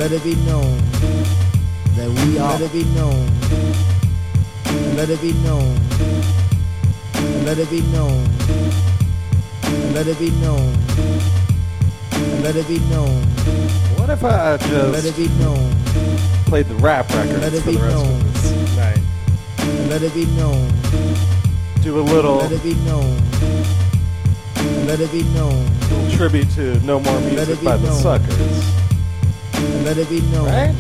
[0.10, 0.78] Let it be known
[1.98, 2.58] that we are.
[2.58, 3.28] Let it be known.
[4.96, 5.76] Let it be known.
[7.44, 8.24] Let it be known.
[9.94, 10.74] Let it be known.
[12.42, 13.22] Let it be known.
[13.98, 15.76] What if I just Let it be known.
[16.46, 18.22] played the rap records Let it for be the rest known.
[18.22, 19.00] of this night?
[19.90, 20.72] Let it be known.
[21.82, 23.18] Do a little, Let it be known.
[24.88, 25.68] Let it be known.
[26.12, 27.92] tribute to No More Music by the.
[27.92, 28.77] Suckers.
[29.88, 30.48] Let it be known.
[30.48, 30.76] Right?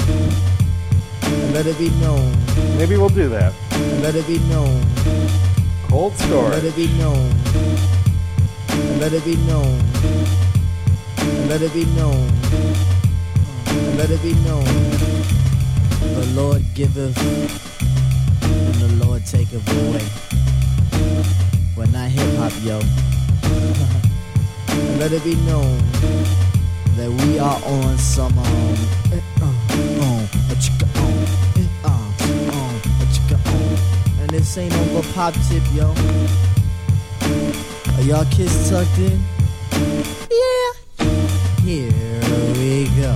[1.53, 2.35] Let it be known.
[2.77, 3.53] Maybe we'll do that.
[4.01, 4.83] Let it be known.
[5.87, 6.49] Cold story.
[6.49, 7.31] Let it be known.
[8.99, 9.79] Let it be known.
[11.47, 12.27] Let it be known.
[13.95, 14.65] Let it be known.
[16.19, 17.17] The Lord giveth,
[18.43, 20.03] and the Lord taketh away.
[21.75, 22.79] When I hip hop, yo,
[24.99, 25.79] let it be known
[26.97, 28.45] that we are on some um,
[29.13, 30.25] eh, uh, uh,
[32.41, 32.77] um.
[34.19, 35.93] and this ain't over pop tip, yo.
[37.95, 39.19] Are y'all kids tucked in?
[40.31, 40.71] Yeah.
[41.61, 41.91] Here
[42.53, 43.15] we go.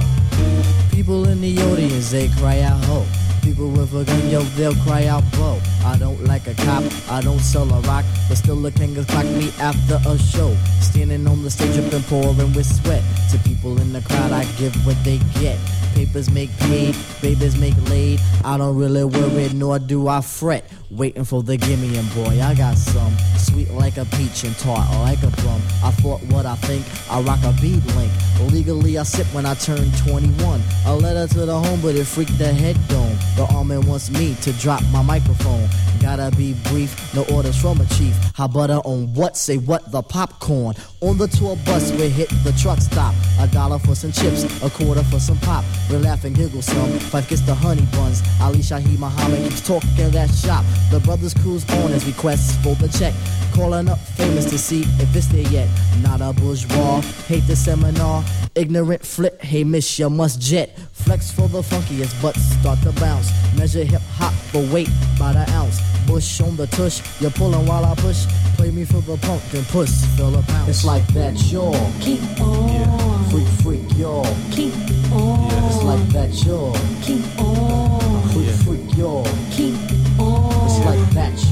[0.91, 3.20] People in the audience, they cry out ho.
[3.41, 5.59] People with a gun, yo, they'll cry out bo.
[5.83, 9.25] I don't like a cop, I don't sell a rock, but still king will clock
[9.25, 10.55] me after a show.
[10.79, 13.03] Standing on the stage, up pouring with sweat.
[13.31, 15.57] To people in the crowd, I give what they get.
[15.95, 18.19] Papers make paid, babies make laid.
[18.45, 20.63] I don't really worry, nor do I fret.
[20.91, 23.15] Waiting for the gimme and boy, I got some.
[23.37, 25.61] Sweet like a peach and tart like a plum.
[25.81, 28.11] I thought what I think, I rock a beat link.
[28.51, 30.61] Legally, I sip when I turn 21.
[30.87, 33.17] A letter to the home, but it freaked the head dome.
[33.37, 35.69] The army wants me to drop my microphone.
[36.01, 38.15] Gotta be brief, no orders from a chief.
[38.33, 39.37] How butter on what?
[39.37, 39.91] Say what?
[39.91, 40.75] The popcorn.
[41.01, 43.15] On the tour bus, we hit the truck stop.
[43.39, 45.63] A dollar for some chips, a quarter for some pop.
[45.89, 46.91] We laugh and giggle some.
[46.99, 48.21] Five gets the honey buns.
[48.41, 50.65] Ali Shaheed Muhammad keeps talking that shop.
[50.89, 53.13] The brothers cruise on as requests for the check.
[53.53, 55.69] Calling up famous to see if it's there yet.
[56.01, 58.23] Not a bourgeois, hate the seminar.
[58.55, 60.77] Ignorant flip, hey miss, you must jet.
[60.91, 63.31] Flex for the funkiest, but start to bounce.
[63.57, 64.89] Measure hip hop for weight
[65.19, 65.79] by the ounce.
[66.07, 68.25] Bush on the tush, you're pulling while I push.
[68.57, 70.69] Play me for the punk, then push, fill a pounce.
[70.69, 71.91] It's like that, y'all.
[72.01, 73.29] Keep on.
[73.29, 74.25] Freak, freak, y'all.
[74.51, 74.73] Keep
[75.11, 75.49] on.
[75.65, 76.75] It's like that, y'all.
[77.01, 78.29] Keep on.
[78.29, 79.25] Freak, freak, y'all.
[79.51, 79.81] Keep on.
[79.81, 79.90] It's like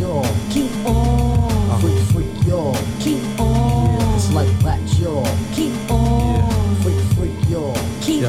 [0.09, 0.51] that, y'all.
[0.51, 1.79] Keep on.
[1.81, 2.75] Freak, freak, y'all.
[2.99, 3.38] Keep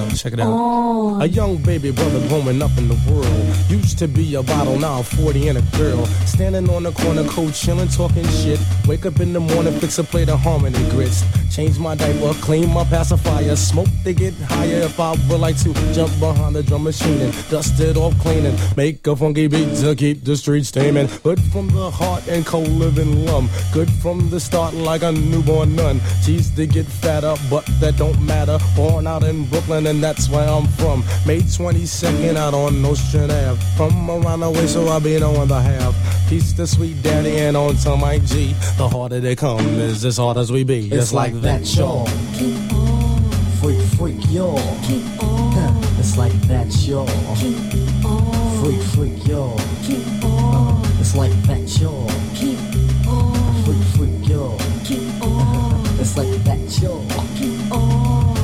[0.01, 0.48] Yo, check it out.
[0.48, 1.20] Oh.
[1.20, 3.70] A young baby brother growing up in the world.
[3.70, 6.06] Used to be a bottle, now 40 and a girl.
[6.24, 8.59] Standing on the corner, cold chilling, talking shit.
[8.86, 11.22] Wake up in the morning, fix a plate of harmony grits.
[11.55, 13.56] Change my diaper, clean my pacifier.
[13.56, 15.74] Smoke to get higher if I would like to.
[15.93, 18.56] Jump behind the drum machine and dust it off cleaning.
[18.77, 21.09] Make a funky beat to keep the streets steaming.
[21.22, 23.51] Good from the heart and cold living lum.
[23.72, 26.01] Good from the start like a newborn nun.
[26.24, 28.59] Cheese to get fatter, but that don't matter.
[28.77, 31.00] Born out in Brooklyn and that's where I'm from.
[31.26, 33.60] May 22nd out on Ocean Ave.
[33.76, 35.94] From around the way, so I be on the half.
[36.28, 38.54] Peace to sweet daddy and on to my G.
[38.78, 40.88] The harder they come is as hard as we be.
[40.92, 42.06] It's like that, y'all.
[42.38, 43.30] Keep on.
[43.60, 44.58] Freak, freak, y'all.
[44.84, 45.82] Keep on.
[45.98, 47.06] It's like that, y'all.
[47.36, 48.62] Keep on.
[48.62, 49.58] Freak, freak, y'all.
[49.82, 50.82] Keep on.
[51.00, 52.08] It's like that, y'all.
[52.34, 53.64] Keep on.
[53.64, 54.58] Freak, freak, y'all.
[54.84, 55.84] Keep on.
[55.98, 57.04] It's like that, y'all.
[57.36, 58.39] Keep on.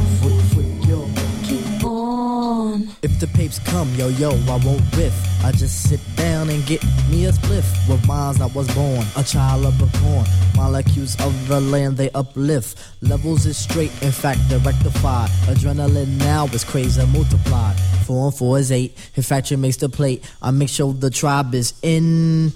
[2.76, 2.88] On.
[3.02, 5.14] If the papes come, yo, yo, I won't riff.
[5.44, 7.88] I just sit down and get me a spliff.
[7.88, 10.26] With mines I was born, a child of the corn.
[10.56, 12.78] Molecules of the land they uplift.
[13.02, 15.30] Levels is straight, in fact they're rectified.
[15.46, 17.78] Adrenaline now is crazy multiplied.
[18.06, 18.96] Four and four is eight.
[19.14, 20.24] Infraction makes the plate.
[20.42, 22.52] I make sure the tribe is in.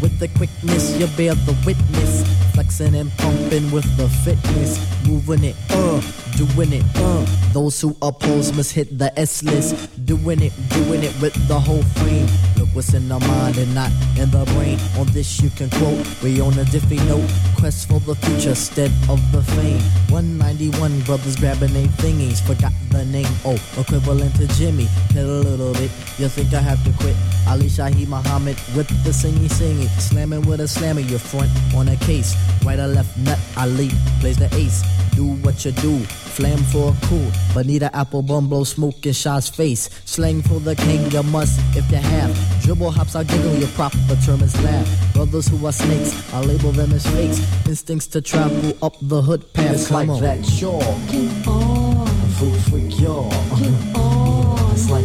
[0.00, 2.41] With the quickness, you bear the witness.
[2.62, 4.78] Flexing and pumping with the fitness.
[5.04, 6.00] Moving it, uh,
[6.36, 7.26] doing it, uh.
[7.52, 9.74] Those who oppose must hit the S list.
[10.06, 12.28] Doing it, doing it with the whole frame.
[12.56, 14.78] Look what's in the mind and not in the brain.
[14.96, 17.28] On this you can quote, we on a diffy note.
[17.58, 19.82] Quest for the future instead of the fame.
[20.14, 22.40] 191 brothers grabbing their thingies.
[22.46, 24.84] Forgot the name, oh, equivalent to Jimmy.
[25.10, 27.16] Hit a little bit, you think I have to quit.
[27.48, 29.88] Ali Shaheed Muhammad with the singy singy.
[30.00, 32.36] Slamming with a slammer, your front on a case.
[32.64, 34.82] Right or left nut, Ali plays the ace.
[35.16, 37.30] Do what you do, flam for a cool.
[37.52, 39.90] Bonita Applebum blow smoke in Shaw's face.
[40.06, 42.62] Slang for the king, you must if you have.
[42.62, 45.12] Dribble hops, I giggle, your proper term is laugh.
[45.12, 47.40] Brothers who are snakes, I label them as fakes.
[47.66, 49.74] Instincts to travel up the hood path.
[49.74, 50.80] It's like that, y'all.
[51.08, 52.06] Keep on.
[52.38, 53.30] Freak, freak, y'all.
[53.56, 54.72] Keep on.
[54.72, 55.04] It's like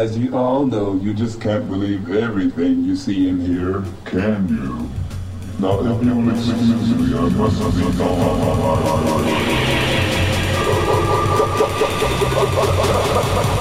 [0.00, 4.88] As you all know, you just can't believe everything you see in here, can you?
[5.58, 7.84] Now, if you listen to me, I must be
[13.52, 13.56] I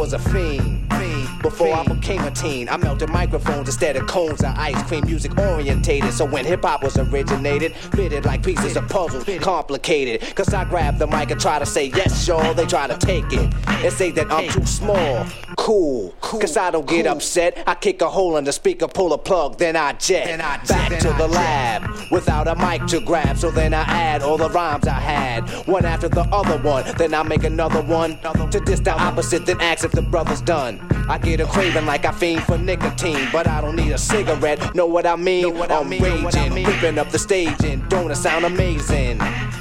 [0.00, 0.99] was a fiend.
[1.42, 5.06] Before I became a teen, I melted microphones instead of cones of ice cream.
[5.06, 10.34] Music orientated, so when hip hop was originated, fitted like pieces of puzzle, complicated.
[10.34, 12.52] Cause I grab the mic and try to say yes, y'all.
[12.52, 15.26] They try to take it and say that I'm too small.
[15.56, 17.62] Cool, cause I don't get upset.
[17.66, 20.38] I kick a hole in the speaker, pull a plug, then I jet.
[20.38, 23.38] Back to the lab without a mic to grab.
[23.38, 26.84] So then I add all the rhymes I had, one after the other one.
[26.96, 28.18] Then I make another one
[28.50, 30.80] to diss the opposite, then ask if the brother's done.
[31.08, 34.74] I get a craving like I fiend for nicotine, but I don't need a cigarette.
[34.74, 35.56] Know what I mean?
[35.62, 39.18] I'm raging, ripping up the stage, and don't it sound amazing?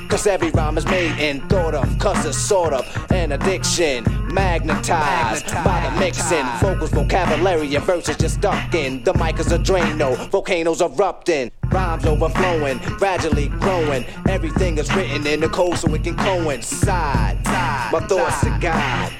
[0.10, 4.04] Cause every rhyme is made and thought of, cause it's sort of an addiction.
[4.34, 6.46] Magnetized by the mixing.
[6.60, 9.04] Vocals, vocabulary, and verses just stuck in.
[9.04, 11.52] The mic is a Drano, volcanoes erupting.
[11.66, 14.06] Rhymes overflowing, gradually growing.
[14.28, 17.44] Everything is written in the code so it can coincide.
[17.46, 19.14] My thoughts to God.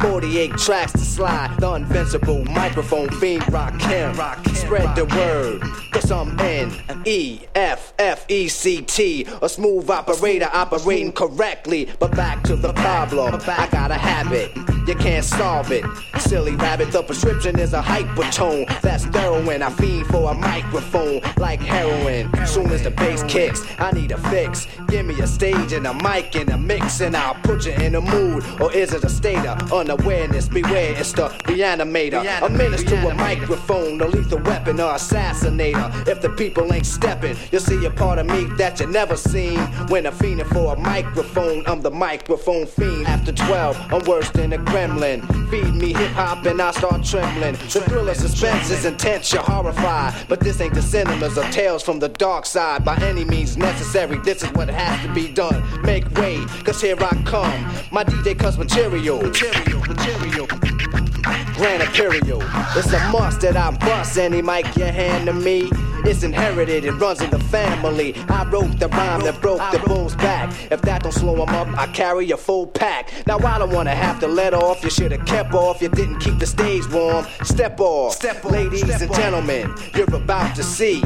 [0.00, 1.56] 48 tracks to slide.
[1.58, 4.14] The invincible microphone fiend rock him.
[4.54, 5.62] Spread the word.
[5.92, 6.72] Cause I'm N
[7.04, 9.26] E F F E C T.
[9.42, 11.88] A smooth operator operating correctly.
[11.98, 13.34] But back to the problem.
[13.46, 14.54] I got a habit.
[14.88, 15.84] You can't solve it.
[16.18, 18.66] Silly rabbit, the prescription is a hypertone.
[18.80, 19.62] That's heroin.
[19.62, 22.30] I fiend for a microphone like heroin.
[22.46, 24.66] Soon as the bass kicks, I need a fix.
[24.88, 27.96] Give me a stage and a mic and a mix, and I'll put you in
[27.96, 28.44] a mood.
[28.60, 30.48] Or is it a state of unawareness?
[30.48, 32.22] Beware, it's the reanimator.
[32.42, 36.06] A menace to a microphone, a lethal weapon or assassinator.
[36.06, 39.58] If the people ain't stepping, you'll see a part of me that you never seen.
[39.88, 43.06] When I'm fiending for a microphone, I'm the microphone fiend.
[43.06, 45.26] After 12, I'm worse than a gremlin.
[45.50, 47.54] Feed me hip hop and I start trembling.
[47.54, 50.14] The thrill of suspense is intense, you're horrified.
[50.28, 52.84] But this ain't the cinemas or tales from the dark side.
[52.84, 55.62] By any means necessary, this is what has to be done.
[55.82, 57.64] Make way, cause here I come.
[57.90, 59.22] My DJ cuts material.
[59.22, 61.07] Material, material.
[61.22, 62.42] Grand Imperial.
[62.76, 65.70] It's a must that I bust any mic you hand to me.
[66.04, 68.14] It's inherited, it runs in the family.
[68.28, 70.54] I wrote the rhyme that broke the bull's back.
[70.70, 73.12] If that don't slow him up, I carry a full pack.
[73.26, 74.82] Now I don't wanna have to let off.
[74.84, 75.82] You should have kept off.
[75.82, 77.26] You didn't keep the stage warm.
[77.42, 79.74] Step off, Step ladies and gentlemen.
[79.94, 81.02] You're about to see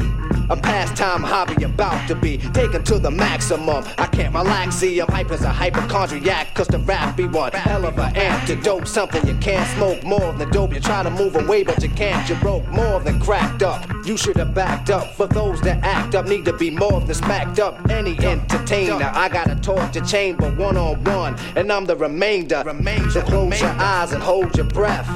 [0.49, 3.83] a pastime hobby about to be taken to the maximum.
[3.97, 7.85] I can't relax, see, I'm hype as a hypochondriac, cause the rap be one hell
[7.85, 8.87] of an antidote.
[8.87, 10.73] Something you can't smoke more than dope.
[10.73, 12.27] You try to move away, but you can't.
[12.29, 13.87] You broke more than cracked up.
[14.05, 15.13] You should have backed up.
[15.15, 17.89] For those that act up, need to be more than smacked up.
[17.89, 22.63] Any entertainer, I got a torture chamber one on one, and I'm the remainder.
[23.11, 25.07] So close your eyes and hold your breath.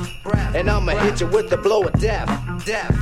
[0.55, 2.27] And I'ma hit you with the blow of death.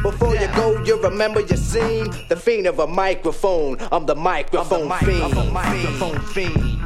[0.01, 2.09] Before you go, you remember your scene.
[2.29, 3.77] The fiend of a microphone.
[3.91, 5.33] I'm the microphone fiend.
[5.33, 6.81] The microphone fiend.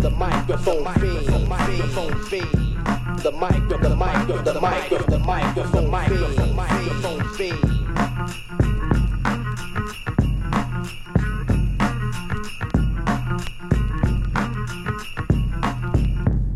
[0.00, 1.26] The microphone fiend.
[1.26, 2.52] The microphone fiend.
[3.22, 6.36] The micro, the micro, the micro, the microphone fiend.
[6.36, 7.60] The microphone fiend.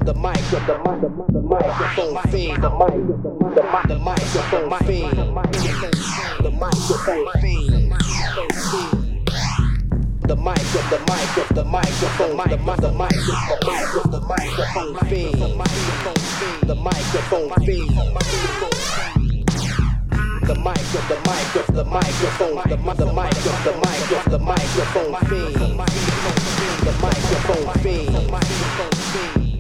[0.06, 2.62] The micro, the mic, the microphone fiend.
[2.62, 5.28] The mic, the mic, the microphone fiend.
[6.44, 7.73] The microphone fiend.
[10.26, 15.34] The mic, the mic, the microphone, the mic, the mic, the mic, the microphone fiend.
[15.34, 16.62] The microphone fiend.
[16.64, 17.90] The microphone fiend.
[20.48, 23.34] The mic, the mic, the microphone, the mic, the mic,
[23.64, 25.55] the mic, the microphone fiend.
[25.56, 28.14] The microphone fiend.
[28.14, 29.55] The microphone fiend.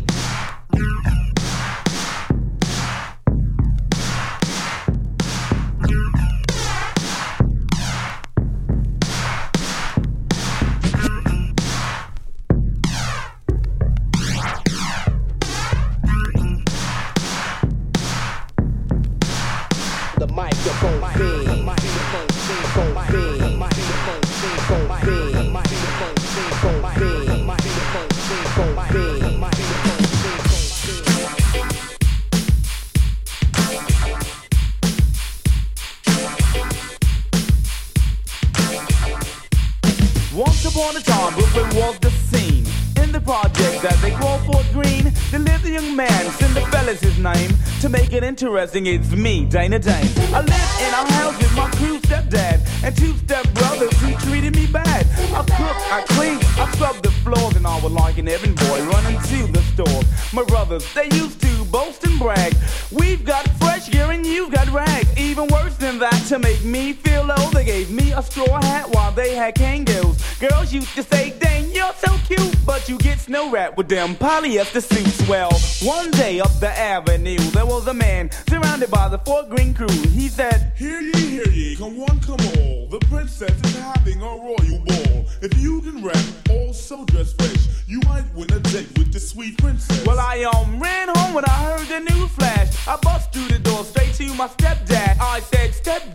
[48.42, 50.10] Interesting, it's me, Dana Dane.
[50.34, 54.66] I lived in a house with my crew stepdad and two stepbrothers who treated me
[54.66, 55.06] bad.
[55.32, 58.82] I cooked, I cleaned, I scrubbed the floors, and I was like an errand boy
[58.86, 60.02] running to the store.
[60.32, 62.56] My brothers, they used to boast and brag.
[62.90, 65.08] We've got fresh gear and you've got rags.
[65.16, 68.88] Even worse than that, to make me feel low, they gave me a straw hat
[68.94, 70.16] while they had kangaroos.
[70.38, 74.14] Girls used to say, dang, you're so cute, but you get snow wrapped with them
[74.14, 75.28] polyester suits.
[75.28, 75.50] Well,
[75.82, 79.88] one day up the avenue, there was a man surrounded by the Fort Greene crew.
[79.88, 82.88] He said, Hear ye, hear ye, come one, come all.
[82.88, 85.26] The princess is having a royal ball.
[85.42, 89.58] If you can rap, also dress fresh, you might win a date with the sweet
[89.58, 90.06] princess.
[90.06, 92.88] Well, I um ran home when I heard the news flash.
[92.88, 95.18] I bust through the door straight to my stepdad.
[95.20, 96.13] I said, Stepdad,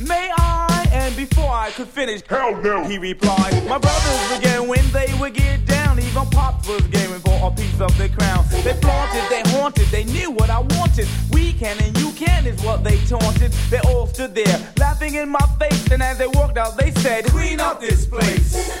[0.00, 0.88] may I?
[0.92, 3.52] And before I could finish, hell no, he replied.
[3.68, 5.98] My brothers would get when they would get down.
[5.98, 8.44] Even Pops was gaming for a piece of the crown.
[8.64, 11.06] They flaunted, they haunted, they knew what I wanted.
[11.30, 13.52] We can and you can is what they taunted.
[13.70, 15.90] They all stood there, laughing laughing in my face.
[15.90, 18.80] And as they walked out, they said, Clean up this place.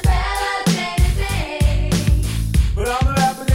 [2.74, 3.51] But I'm the rapper day to day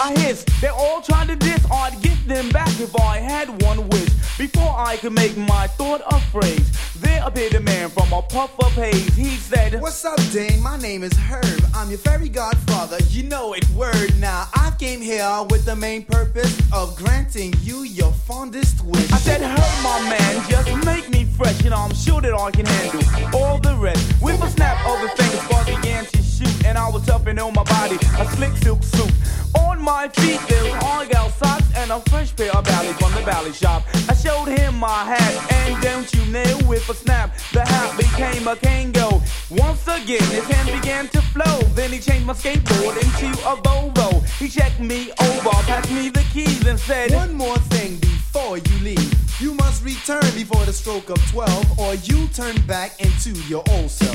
[0.00, 0.48] I hissed.
[0.62, 1.62] They all tried to diss.
[1.70, 4.08] I'd give them back if I had one wish.
[4.38, 6.70] Before I could make my thought a phrase,
[7.00, 9.14] there appeared a man from a puff of haze.
[9.14, 10.62] He said, What's up, Dane?
[10.62, 11.62] My name is Herb.
[11.74, 12.96] I'm your fairy godfather.
[13.10, 14.18] You know it, word.
[14.18, 19.12] Now, I came here with the main purpose of granting you your fondest wish.
[19.12, 22.64] I said, Herb, my man, just make me fresh, and I'm sure that I can
[22.64, 24.22] handle all the rest.
[24.22, 27.52] With a snap of the fingers, Buzz began to shoot, and I was toughin' on
[27.54, 29.12] my body, a slick silk suit.
[29.58, 33.52] On my feet, there's argyle socks and a fresh pair of ballies from the valley
[33.52, 33.82] shop.
[34.08, 38.48] I showed him my hat, and don't you know, with a snap, the hat became
[38.48, 39.20] a Kangol.
[39.50, 41.58] Once again, his hand began to flow.
[41.74, 44.24] Then he changed my skateboard into a Volvo.
[44.38, 48.00] He checked me over, passed me the keys, and said, One more thing
[48.32, 49.40] before you leave.
[49.40, 53.90] You must return before the stroke of 12, or you turn back into your old
[53.90, 54.14] self.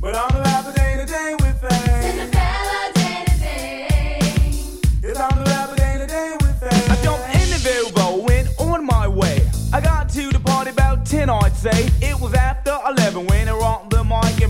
[0.00, 2.30] But I'm the rapper day to day with fame.
[5.02, 6.90] Yes, I'm the rapper day to day with fame.
[6.90, 9.40] I jumped in the Volvo, went on my way.
[9.72, 11.88] I got to the party about 10, I'd say.
[12.00, 13.81] It was after 11 when I rocked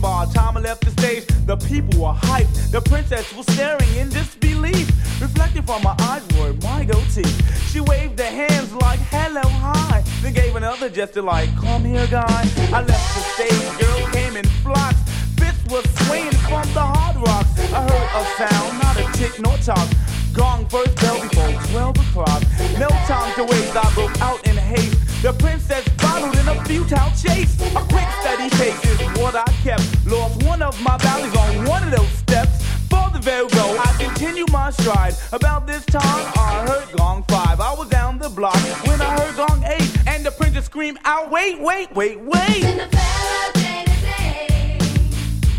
[0.02, 2.72] the time I left the stage, the people were hyped.
[2.72, 4.88] The princess was staring in disbelief.
[5.20, 7.30] Reflecting from my eyes were my goatee.
[7.70, 10.02] She waved her hands like hello, hi.
[10.20, 12.42] Then gave another gesture like, come here, guy.
[12.72, 15.00] I left the stage, girl came in flocks.
[15.38, 17.52] Fists was swinging from the hard rocks.
[17.72, 19.88] I heard a sound, not a tick nor talk.
[20.32, 22.42] Gong first bell before 12 o'clock.
[22.78, 25.22] No time to waste, I broke out in haste.
[25.22, 27.54] The princess followed in a futile chase.
[27.76, 29.84] A quick steady pace is what I kept.
[30.06, 32.64] Lost one of my valleys on one of those steps.
[32.88, 35.14] For the Virgo, I continue my stride.
[35.32, 36.02] About this time,
[36.36, 37.60] I heard gong five.
[37.60, 38.56] I was down the block
[38.86, 39.96] when I heard gong eight.
[40.06, 42.88] And the princess screamed out, wait, wait, wait, wait.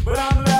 [0.05, 0.52] But I'm the day to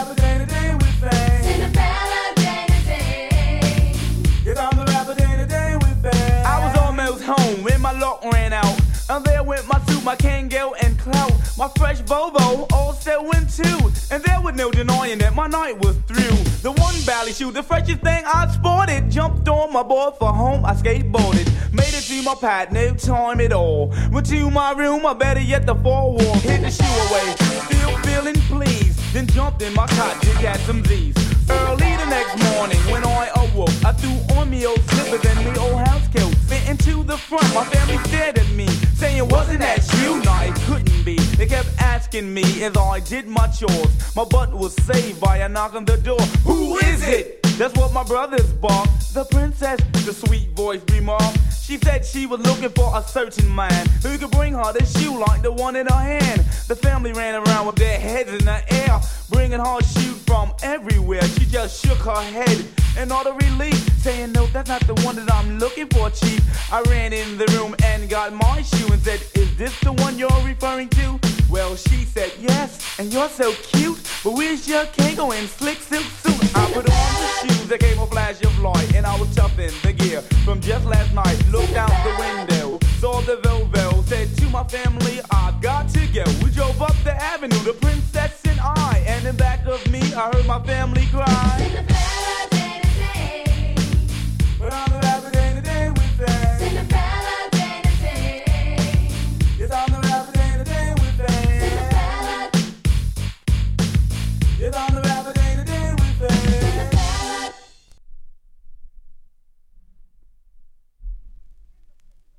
[10.04, 11.32] my my and clout.
[11.58, 13.92] My fresh Volvo set went too.
[14.12, 16.38] And there was no denying that my night was through.
[16.62, 19.10] The one bally shoe, the freshest thing I sported.
[19.10, 21.48] Jumped on my board for home, I skateboarded.
[21.74, 23.94] Made it to my pad, no time at all.
[24.12, 26.36] Went to my room, I better yet, the four wall.
[26.40, 27.36] Hid the shoe away,
[27.66, 29.00] still feeling pleased.
[29.14, 31.16] Then jumped in my cot to get some Z's.
[31.50, 35.60] Early the next morning, when I awoke, I threw on me old slippers and me
[35.60, 36.43] old house coat.
[36.48, 40.22] Fit into the front, my family stared at me, saying, Wasn't that you?
[40.24, 41.18] No, it couldn't be.
[41.38, 44.16] They kept asking me as I did my chores.
[44.16, 46.22] My butt was saved by a knock on the door.
[46.46, 47.42] Who is it?
[47.58, 49.14] That's what my brothers barked.
[49.14, 51.38] The princess, the sweet voice remarked.
[51.62, 55.18] She said she was looking for a certain man who could bring her the shoe
[55.18, 56.42] like the one in her hand.
[56.68, 59.00] The family ran around with their heads in the air,
[59.30, 61.22] bringing her shoes from everywhere.
[61.24, 62.66] She just shook her head
[62.98, 66.33] in all the relief, saying, No, that's not the one that I'm looking for, Chief.
[66.72, 70.18] I ran in the room and got my shoe and said, Is this the one
[70.18, 71.20] you're referring to?
[71.50, 74.00] Well, she said, Yes, and you're so cute.
[74.24, 76.56] But where's your Kangol and slick silk suit?
[76.56, 79.56] I put on the shoes that gave a flash of light, and I was tough
[79.56, 81.38] the gear from just last night.
[81.52, 86.24] Looked out the window, saw the Volvo, said to my family, I've got to go.
[86.44, 90.32] We drove up the avenue, the princess and I, and in back of me, I
[90.34, 91.73] heard my family cry.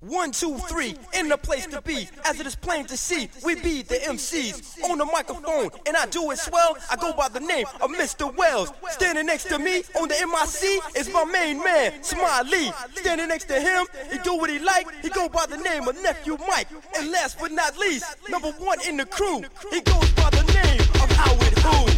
[0.06, 2.08] One, two, three, in the place to be.
[2.26, 6.04] As it is plain to see, we be the MCs on the microphone, and I
[6.06, 6.76] do it swell.
[6.90, 8.34] I go by the name of Mr.
[8.36, 8.70] Wells.
[8.90, 12.70] Standing next to me on the MIC is my main man, Smiley.
[12.96, 14.86] Standing next to him, he do what he like.
[15.02, 16.68] He go by the name of Nephew Mike.
[16.98, 20.80] And last but not least, number one in the crew, he goes by the name
[21.02, 21.93] of Howard Who.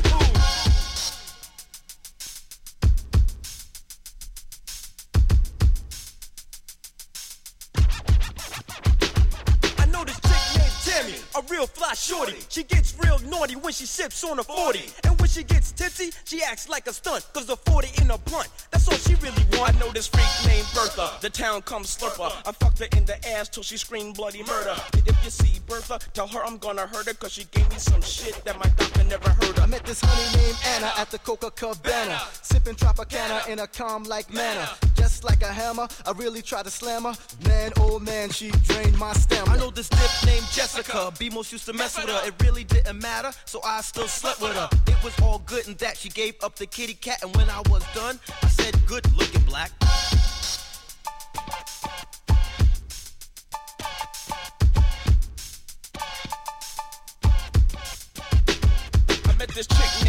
[12.06, 12.36] Shorty.
[12.48, 14.78] She gets real naughty when she sips on a 40.
[15.02, 17.26] And when she gets tipsy, she acts like a stunt.
[17.32, 19.74] Cause the 40 in a blunt, that's all she really want.
[19.74, 21.10] I know this freak named Bertha.
[21.20, 22.30] The town comes slurper.
[22.46, 24.76] I fucked her in the ass till she screamed bloody murder.
[24.92, 27.14] And if you see Bertha, tell her I'm gonna hurt her.
[27.14, 29.64] Cause she gave me some shit that my doctor never heard of.
[29.64, 34.32] I met this honey named Anna at the Copacabana, sipping Tropicana in a calm like
[34.32, 34.68] manner.
[34.94, 37.14] Just like a hammer, I really tried to slam her.
[37.48, 39.56] Man, oh man, she drained my stamina.
[39.56, 41.12] I know this dip named Jessica.
[41.18, 42.26] B-Most used to mess with her.
[42.26, 44.68] It really didn't matter, so I still slept with her.
[44.86, 47.22] It was all good and that she gave up the kitty cat.
[47.22, 49.70] And when I was done, I said, good looking black.
[59.24, 60.05] I met this chick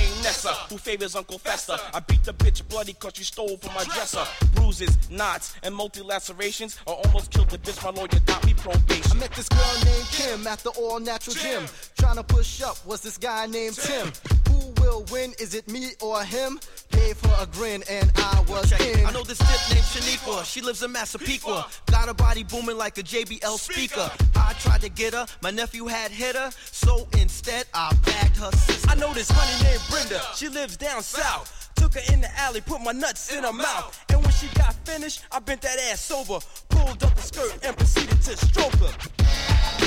[0.48, 1.78] named Nessa who favors Uncle Fester.
[1.94, 4.26] I beat the bitch bloody cause she stole from my dresser.
[4.56, 6.78] Bruises, knots, and multi lacerations.
[6.88, 7.84] I almost killed the bitch.
[7.84, 9.12] My lawyer got me probation.
[9.12, 11.66] I met this girl named Kim at the all natural gym.
[11.98, 14.12] Trying to push up was this guy named Tim.
[14.47, 14.47] Who
[14.88, 15.34] will win?
[15.40, 16.60] Is it me or him?
[16.92, 19.06] Gave her a grin and I was in.
[19.06, 20.46] I know this dip named Shaniqua.
[20.46, 21.68] She lives in Massapequa.
[21.88, 24.10] Got her body booming like a JBL speaker.
[24.36, 25.26] I tried to get her.
[25.42, 26.52] My nephew had hit her.
[26.72, 28.90] So instead, I bagged her sister.
[28.90, 30.22] I know this honey named Brenda.
[30.36, 31.72] She lives down south.
[31.76, 34.06] Took her in the alley, put my nuts in her mouth.
[34.10, 36.40] And when she got finished, I bent that ass over.
[36.70, 39.87] Pulled up the skirt and proceeded to stroke her.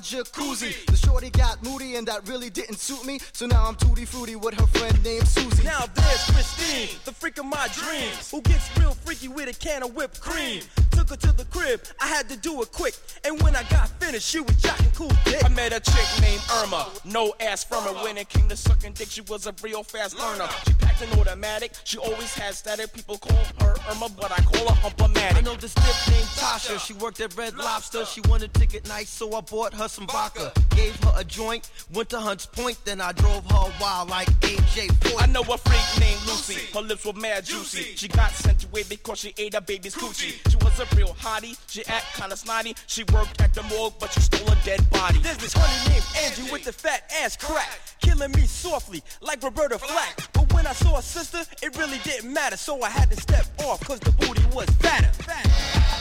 [0.00, 0.74] Jacuzzi.
[1.18, 3.18] The shorty got moody and that really didn't suit me.
[3.32, 5.64] So now I'm tutti fruity with her friend named Susie.
[5.64, 9.82] Now there's Christine, the freak of my dreams, who gets real freaky with a can
[9.82, 10.62] of whipped cream.
[10.92, 12.94] Took her to the crib, I had to do it quick.
[13.24, 15.44] And when I got finished, she was jotting cool dick.
[15.44, 17.94] I met a chick named Irma, no ass from her.
[18.04, 20.48] When it came to sucking dick, she was a real fast learner.
[20.66, 22.92] She packed an automatic, she always had static.
[22.92, 25.36] People call her Irma, but I call her Humpermatic.
[25.36, 26.78] I know this dip named Tasha.
[26.84, 28.04] She worked at Red Lobster.
[28.04, 30.52] She wanted to get nice, so I bought her some vodka.
[30.70, 34.88] Gave her a joint, went to Hunts Point, then I drove her wild like AJ
[35.00, 35.22] Foyt.
[35.22, 36.60] I know a freak named Lucy.
[36.74, 37.96] Her lips were mad juicy.
[37.96, 40.34] She got sent away because she ate a baby's coochie.
[40.50, 41.56] She was a real hottie.
[41.68, 42.74] She act kinda snotty.
[42.86, 45.18] She worked at the morgue, but she stole a dead body.
[45.18, 49.78] There's this honey named Angie with the fat ass crack, killing me softly like Roberta
[49.78, 50.32] Flack.
[50.32, 53.46] But when I saw a sister, it really didn't matter, so I had to step
[53.64, 55.08] off cause the booty was fatter.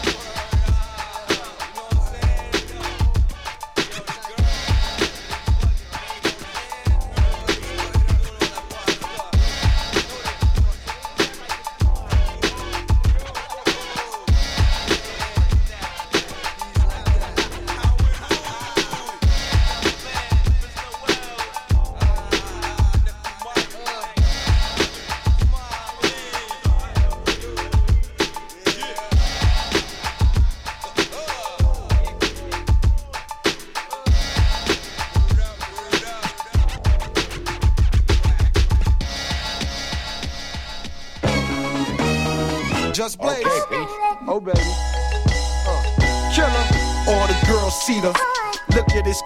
[0.04, 0.17] Just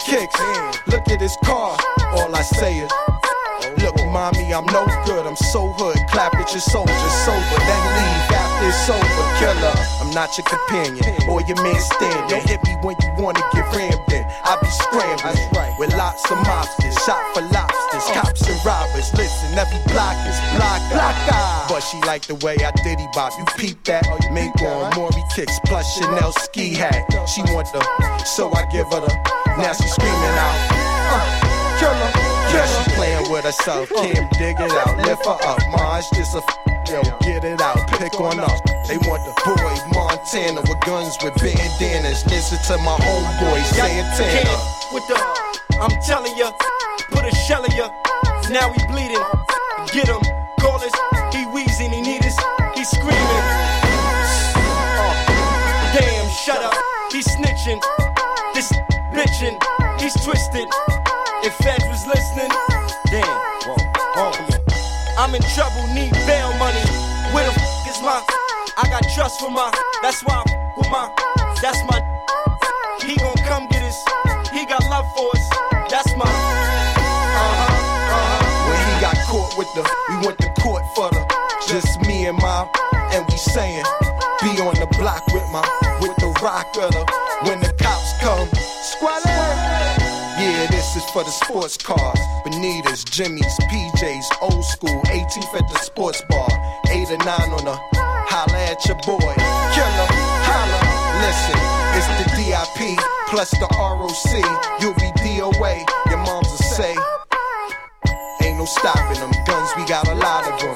[0.04, 0.38] kicks.
[0.86, 1.76] Look at his car.
[2.12, 2.90] All I say is.
[3.78, 5.26] Look, mommy, I'm no good.
[5.26, 5.96] I'm so hood.
[6.10, 7.58] Clap at your soldiers sober.
[7.58, 9.24] Then leave after it's over.
[9.38, 10.01] Killer.
[10.14, 12.28] Not your companion or your man stand.
[12.28, 14.24] Don't hit me when you wanna get rammed in.
[14.44, 16.98] I be scrambling with lots of mobsters.
[17.06, 18.04] Shot for lobsters.
[18.12, 19.08] Cops and robbers.
[19.14, 20.80] Listen, every block is block.
[20.92, 21.68] Block.
[21.68, 23.32] But she like the way I diddy bop.
[23.38, 24.04] You peep that?
[24.32, 27.08] Mink on Maury kicks plus Chanel ski hat.
[27.26, 27.80] She want the,
[28.24, 29.12] so I give her the.
[29.56, 30.58] Now she screaming out.
[31.14, 32.31] Uh, killer.
[32.52, 33.88] She playing with herself.
[33.90, 34.96] Can't dig it out.
[34.98, 35.58] Lift her up.
[35.70, 36.38] Ma, it's just a.
[36.38, 36.58] F-
[36.90, 38.60] Yo, get it out, pick on up.
[38.88, 42.26] They want the boy Montana with guns with bandanas.
[42.26, 44.58] Listen to my homeboy Santana.
[44.92, 45.16] With the,
[45.80, 46.50] I'm telling ya,
[47.10, 47.88] put a shell in ya.
[48.50, 49.22] Now he bleeding.
[49.94, 50.20] Get him,
[50.60, 50.92] call us.
[51.32, 52.36] He wheezing, he need us.
[52.74, 53.46] He screaming.
[54.58, 56.74] Uh, damn, shut up.
[57.12, 57.80] He's snitching.
[58.54, 58.70] This
[59.14, 59.56] bitching.
[60.00, 60.68] He's twisted.
[61.44, 62.50] If Feds was listening,
[63.10, 63.42] damn.
[65.18, 66.82] I'm in trouble, need bail money.
[67.34, 68.22] Where the f is my?
[68.78, 69.70] I got trust for my.
[70.02, 71.10] That's why I'm with my.
[71.60, 71.98] That's my.
[73.02, 73.98] He gon' come get us.
[74.52, 75.44] He got love for us.
[75.90, 76.26] That's my.
[76.26, 77.74] Uh-huh,
[78.14, 78.68] uh-huh.
[78.70, 81.26] When he got caught with the, we went to court for the,
[81.66, 82.68] just me and my,
[83.12, 83.84] and we saying,
[84.42, 85.66] be on the block with my,
[86.00, 87.04] with the rock of the,
[87.44, 87.71] when the
[91.12, 96.48] for the sports cars, Bonitas, Jimmy's, PJs, old school, 18th at the sports bar,
[96.88, 97.76] 8 or 9 on the,
[98.32, 99.20] holla at your boy,
[99.76, 100.08] killer,
[100.48, 100.80] holla,
[101.20, 101.58] listen,
[101.92, 102.98] it's the DIP,
[103.28, 106.96] plus the ROC, you'll be DOA, your moms will say,
[108.42, 109.30] Ain't no stopping them.
[109.46, 110.74] Guns, we got a lot of them.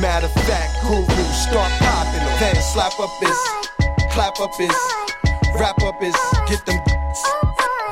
[0.00, 1.04] Matter of fact, guru,
[1.34, 2.40] start popping them.
[2.40, 3.38] Then slap up this,
[4.12, 4.72] clap up his,
[5.58, 6.16] wrap up is
[6.48, 6.80] get them.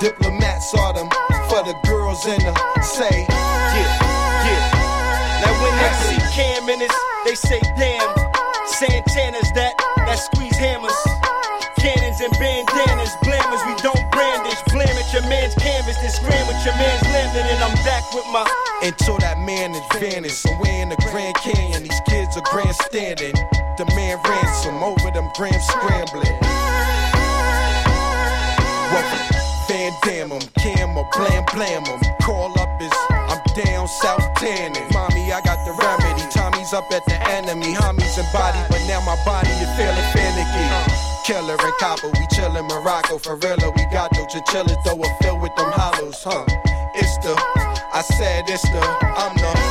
[0.01, 1.09] Diplomats are them
[1.49, 4.01] for the girls in the say, Yeah,
[4.49, 5.45] yeah.
[5.45, 8.09] Now when they see Cam in us, they say damn.
[8.81, 9.77] Santana's that
[10.09, 10.97] that squeeze hammers.
[11.77, 13.63] Cannons and bandanas, blamers.
[13.69, 14.61] we don't brandish.
[14.73, 18.25] Blam at your man's canvas, then scram with your man's landing, and I'm back with
[18.33, 18.45] my.
[18.83, 20.41] until that man is vanished.
[20.41, 23.35] Somewhere in the Grand Canyon, these kids are grandstanding.
[23.77, 26.40] The man ransom over them grams scrambling.
[31.17, 32.01] Or Blam 'em.
[32.23, 34.87] Call up is I'm down south tanning.
[34.93, 36.23] Mommy, I got the remedy.
[36.31, 37.75] Tommy's up at the enemy.
[37.75, 40.67] Homies and body, but now my body is feeling finicky.
[41.25, 43.73] Killer and copper, we chillin' Morocco for real.
[43.77, 46.45] We got no chinchillas, though we're filled with them hollows, huh?
[46.95, 47.35] It's the,
[47.93, 49.70] I said it's the, I'm the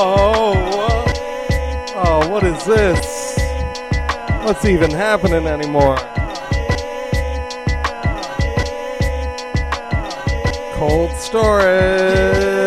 [0.00, 1.04] Oh,
[1.96, 3.36] oh, what is this?
[4.44, 5.96] What's even happening anymore?
[10.76, 12.57] Cold storage.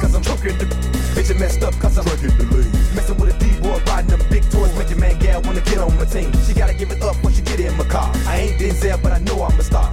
[0.00, 0.64] Cause I'm choking the
[1.14, 2.72] Bitch, it messed up cause I'm breaking the lane.
[2.94, 4.74] Messing with a D-boy, riding them big toys.
[4.78, 6.32] Make your man gal wanna get on my team.
[6.46, 8.10] She gotta give it up when she get in my car.
[8.26, 9.89] I ain't Denzel, but I know I'm a star.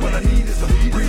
[0.00, 1.05] What I need is a leader.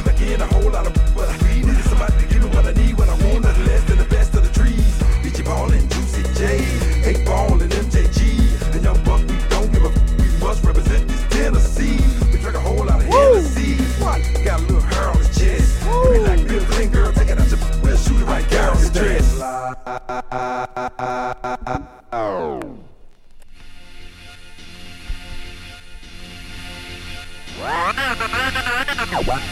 [29.09, 29.47] What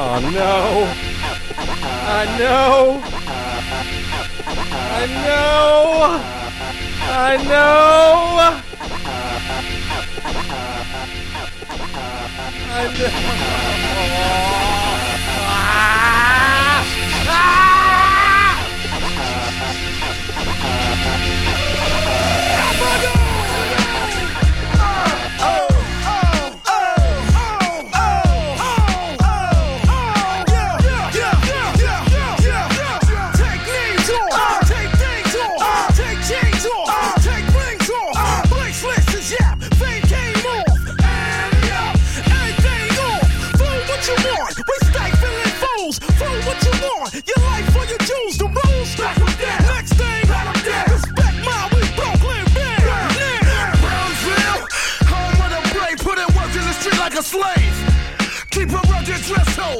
[0.00, 0.84] Oh no!
[2.06, 3.00] I know!
[4.90, 6.47] I know!
[7.10, 8.62] I know.
[12.70, 13.08] I know.
[15.50, 16.84] Ah!
[17.26, 17.48] Ah!
[22.80, 23.17] Oh
[57.28, 57.78] slaves.
[58.50, 59.77] Keep a rugged dress code.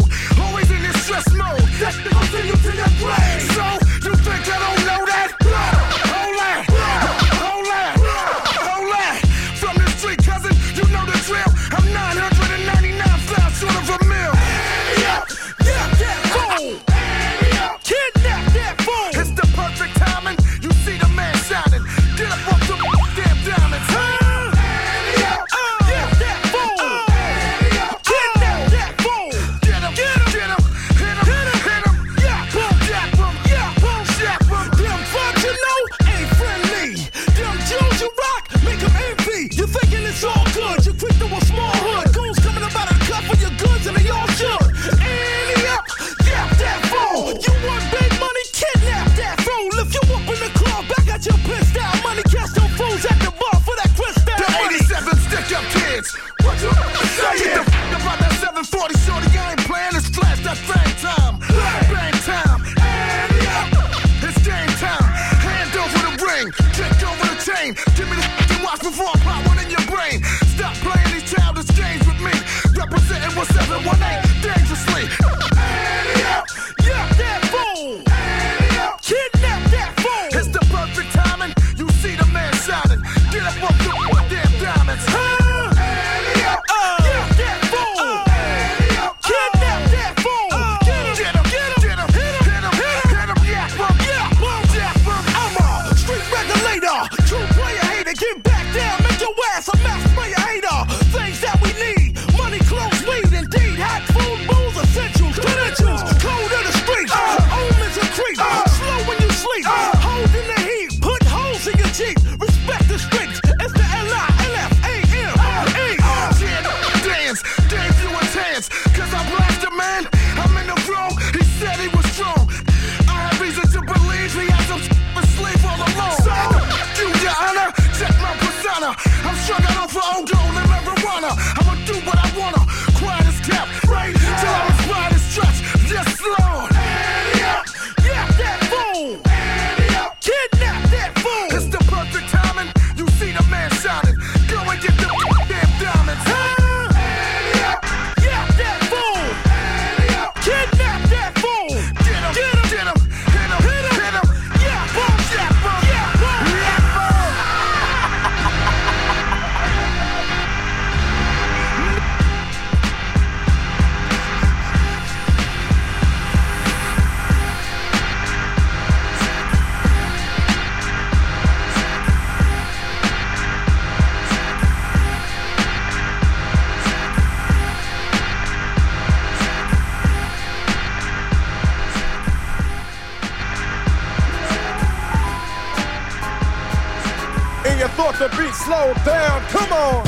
[188.68, 189.40] Slowed down.
[189.48, 190.07] Come on.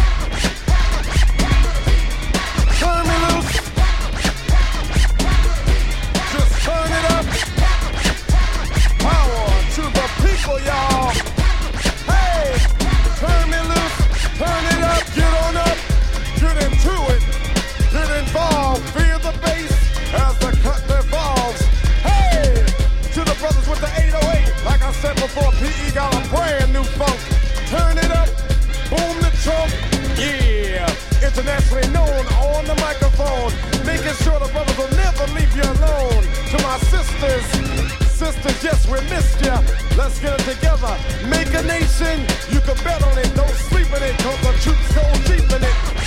[36.50, 37.44] To my sisters,
[38.10, 39.62] sisters, yes, we missed ya.
[39.96, 40.98] Let's get it together.
[41.28, 42.26] Make a nation.
[42.50, 43.32] You can bet on it.
[43.36, 44.18] Don't sleep in it.
[44.18, 45.99] Cause the truth go deep in it.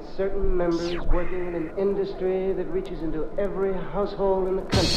[0.00, 4.88] Against certain members working in an industry that reaches into every household in the country.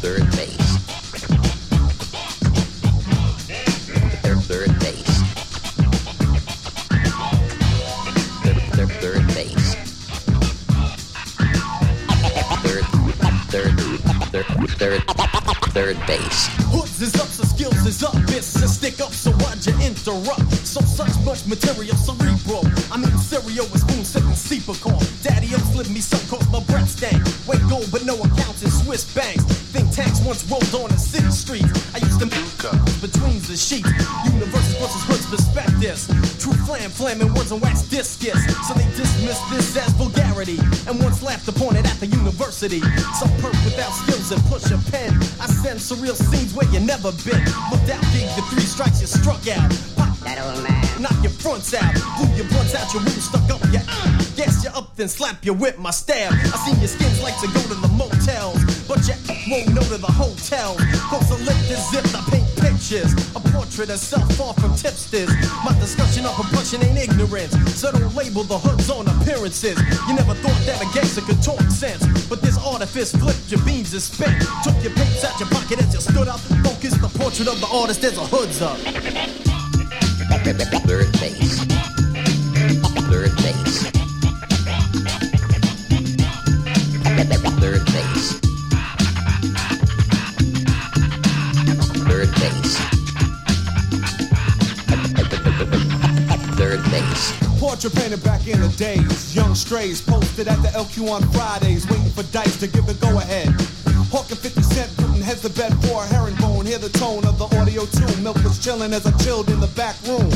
[0.00, 0.76] Third base.
[4.22, 5.22] Third, third base.
[8.74, 9.74] Third, third base.
[12.62, 12.84] Third,
[13.50, 13.72] third,
[14.70, 15.02] third, third,
[15.72, 16.55] third base.
[55.46, 56.32] You with my stab.
[56.34, 58.58] I seen your skins like to go to the motels.
[58.90, 59.14] But you
[59.46, 60.74] won't know to the hotel.
[61.06, 63.14] Cause I lick the zip, I paint pictures.
[63.38, 65.30] A portrait of self far from tipsters.
[65.62, 67.54] My discussion of propulsion ain't ignorance.
[67.78, 69.78] So don't label the hoods on appearances.
[70.10, 72.02] You never thought that a gangster could talk sense.
[72.26, 74.42] But this artifice flipped your beams and spent.
[74.66, 76.40] Took your papes out your pocket as you stood up.
[76.66, 78.78] Focused the portrait of the artist as a hood's up.
[80.86, 81.55] Third base.
[99.94, 103.46] posted at the LQ on Fridays, waiting for dice to give the go ahead.
[104.10, 106.66] Hawking 50 Cent, putting heads to bed for a herringbone.
[106.66, 108.10] Hear the tone of the audio too.
[108.20, 110.26] Milk was chilling as I chilled in the back room.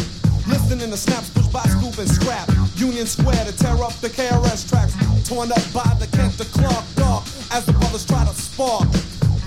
[0.46, 2.48] Listening to snaps pushed by Scoop and Scrap.
[2.76, 4.94] Union Square to tear up the KRS tracks.
[5.28, 8.86] Torn up by the Kent to Clark Dark as the brothers try to spark.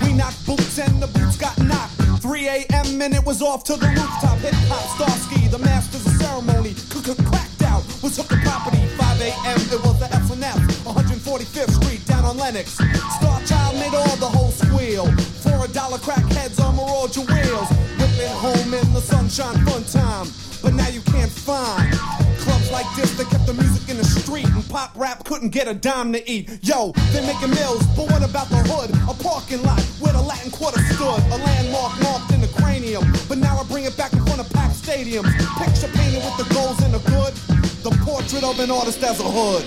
[0.04, 1.96] We knocked boots and the boots got knocked.
[2.20, 3.02] 3 a.m.
[3.02, 4.40] and it was off to the rooftop.
[4.40, 5.93] Hip hop Starsky, the master
[16.04, 17.70] crackheads on your wheels.
[17.98, 20.28] Whipping home in the sunshine, fun time.
[20.62, 21.92] But now you can't find
[22.44, 25.68] clubs like this that kept the music in the street and pop rap couldn't get
[25.68, 26.50] a dime to eat.
[26.62, 28.92] Yo, they're making meals, but what about the hood?
[29.08, 33.04] A parking lot where the Latin Quarter stood, a landmark marked in the cranium.
[33.30, 35.32] But now I bring it back in front of packed stadiums.
[35.60, 37.34] Picture painted with the goals and the good,
[37.84, 39.64] the portrait of an artist as a hood.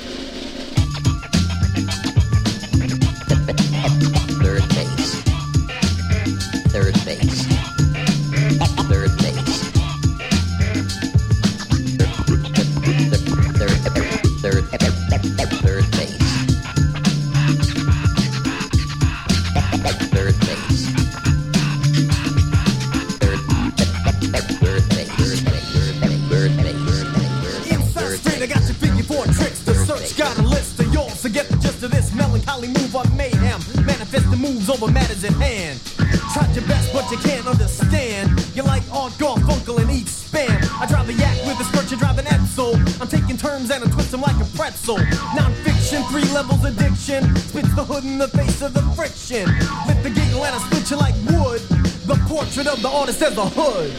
[48.16, 49.44] in the face of the friction.
[49.86, 51.60] Lift the giggle and I split you like wood.
[52.06, 53.92] The portrait of the artist as a hood.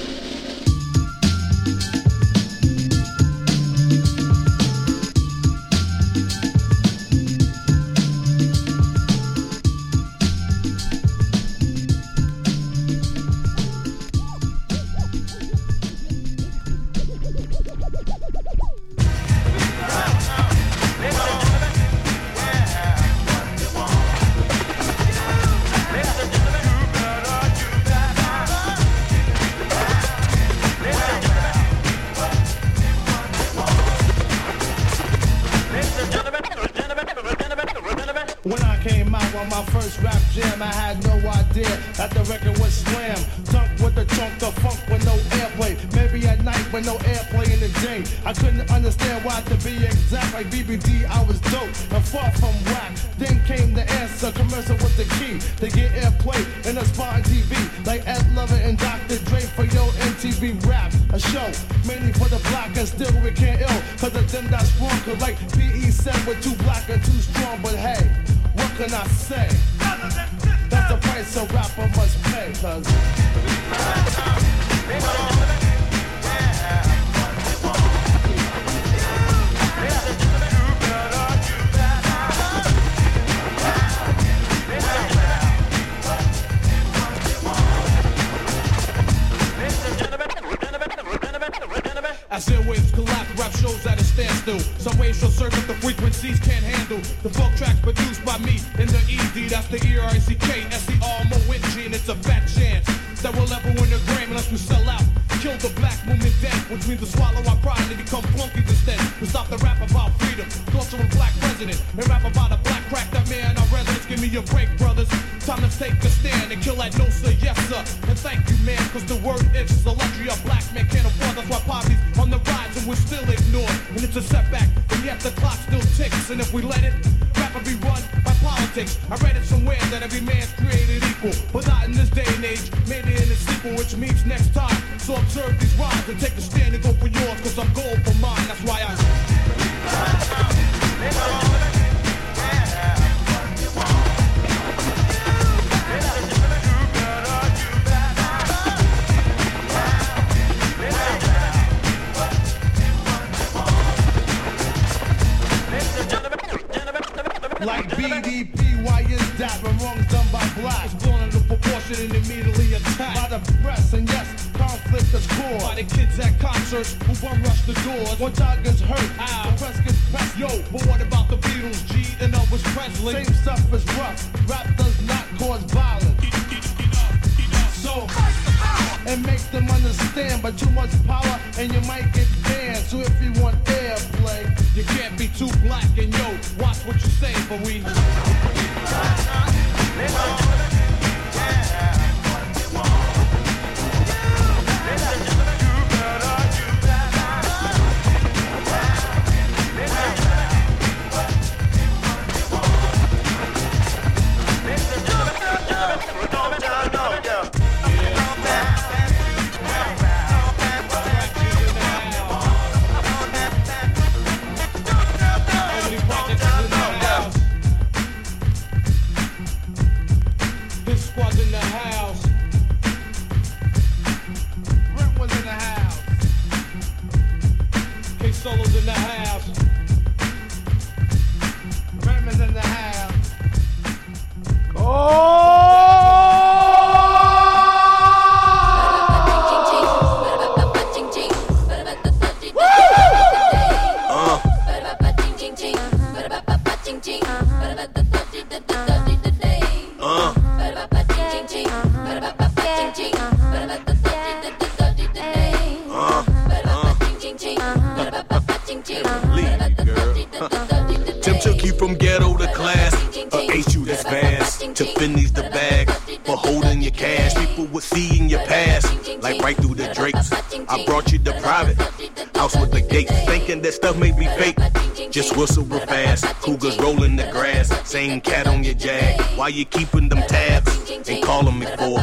[278.15, 279.19] Cat on your jag.
[279.37, 281.99] Why you keeping them tabs and calling me for?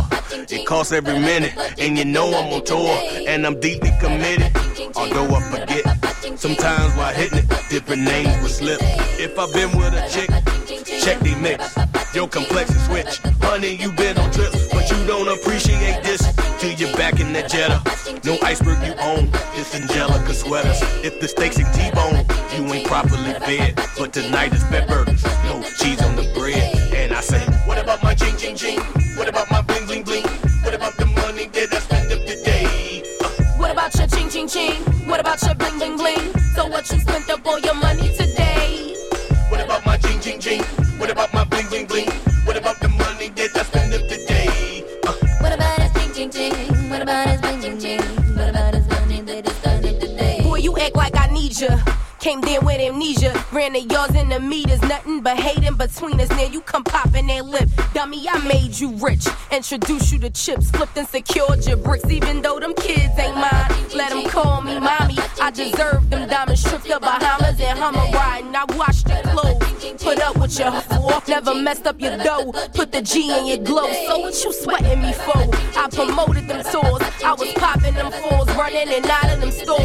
[0.50, 4.52] It costs every minute, and you know I'm on tour, and I'm deeply committed.
[4.97, 5.84] Although I forget,
[6.39, 8.78] sometimes while hitting it, different names will slip.
[9.18, 10.31] If I've been with a chick,
[11.00, 11.74] check the mix.
[12.15, 13.18] Your complexion switch.
[13.42, 16.23] Honey, you been on trips, but you don't appreciate this
[16.60, 17.83] till you're back in that Jetta.
[18.24, 20.81] No iceberg you own, it's Angelica sweaters.
[21.02, 22.24] If the steaks and T-bone,
[22.55, 23.74] you ain't properly fed.
[23.99, 25.94] But tonight is fat burgers, no cheese
[55.25, 56.28] but hating between us.
[56.28, 58.28] Now you come popping that lip, dummy.
[58.28, 62.09] I made you rich, introduced you to chips, flipped and secured your bricks.
[62.11, 65.17] Even though them kids ain't mine, let them call me mommy.
[65.41, 68.55] I deserve them diamonds, stripped the Bahamas and Hummer riding.
[68.55, 72.53] I washed your clothes, put up with your off, never messed up your dough.
[72.75, 73.91] Put the G in your glow.
[74.07, 75.39] So what you sweating me for?
[75.78, 79.51] I promoted them tours, I was popping them fours, running in and out of them
[79.51, 79.81] stores.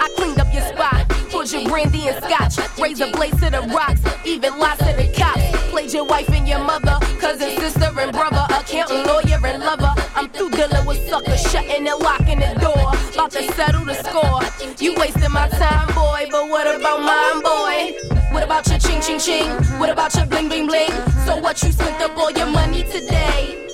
[0.00, 0.99] I cleaned up your spot.
[1.40, 5.40] Your brandy and scotch, raise a blaze to the rocks, even lots to the cops.
[5.70, 9.90] Played your wife and your mother, cousin, sister, and brother, accountant, lawyer, and lover.
[10.14, 12.92] I'm through dealing with suckers, shutting and locking the door.
[13.14, 14.42] About to settle the score.
[14.78, 18.20] You wasting my time, boy, but what about mine, boy?
[18.32, 19.48] What about your ching ching ching?
[19.80, 20.90] What about your bling bling bling?
[21.24, 23.66] So what you spent up all your money today?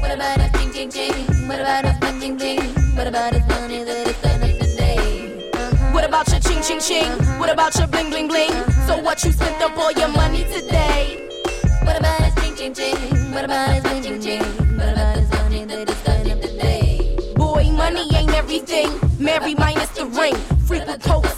[0.00, 1.48] What about his ching ching ching?
[1.48, 2.62] What about his bling bling bling?
[2.94, 4.37] What about his money that today?
[5.98, 7.10] What about your ching ching ching?
[7.40, 8.52] What about your bling bling bling?
[8.86, 11.28] So what you spent up all your money today?
[11.82, 13.32] What about his ching ching ching?
[13.32, 14.78] What about his bling bling bling?
[14.78, 17.16] What about his money that spent up today?
[17.34, 18.88] Boy, money ain't everything.
[19.18, 20.36] Mary minus the ring.
[20.68, 21.37] Frequent coats,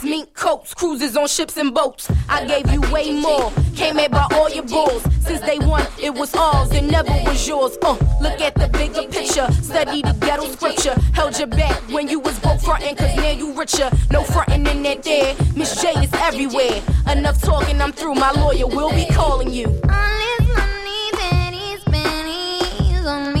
[0.61, 2.09] coats, cruises on ships and boats.
[2.29, 3.51] I gave you way more.
[3.75, 5.03] Came here by all your bulls.
[5.21, 7.77] Since day one, it was ours, it never was yours.
[7.81, 9.51] Uh, look at the bigger picture.
[9.61, 10.95] Study the ghetto scripture.
[11.13, 13.89] Held your back when you was broke frontin', cause now you richer.
[14.11, 15.35] No frontin' in that there.
[15.55, 16.81] Miss J is everywhere.
[17.11, 18.15] Enough talking, I'm through.
[18.15, 19.67] My lawyer will be calling you.
[19.67, 23.40] All his money spent, he's on me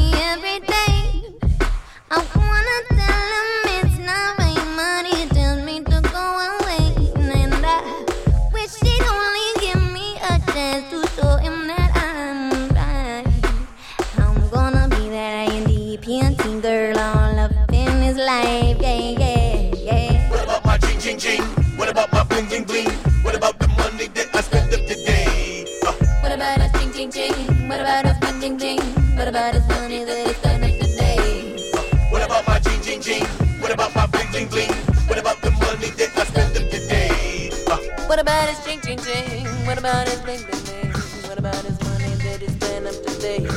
[29.31, 31.55] about his money that he spent up today?
[32.09, 33.23] what about my ching ching ching?
[33.61, 34.69] What about my bling bling bling?
[35.07, 37.49] What about the money that I spent up today?
[37.71, 37.77] Uh,
[38.07, 39.47] What about his ching ching ching?
[39.65, 40.91] What about his bling bling bling?
[41.29, 43.47] What about his money that he spent up today?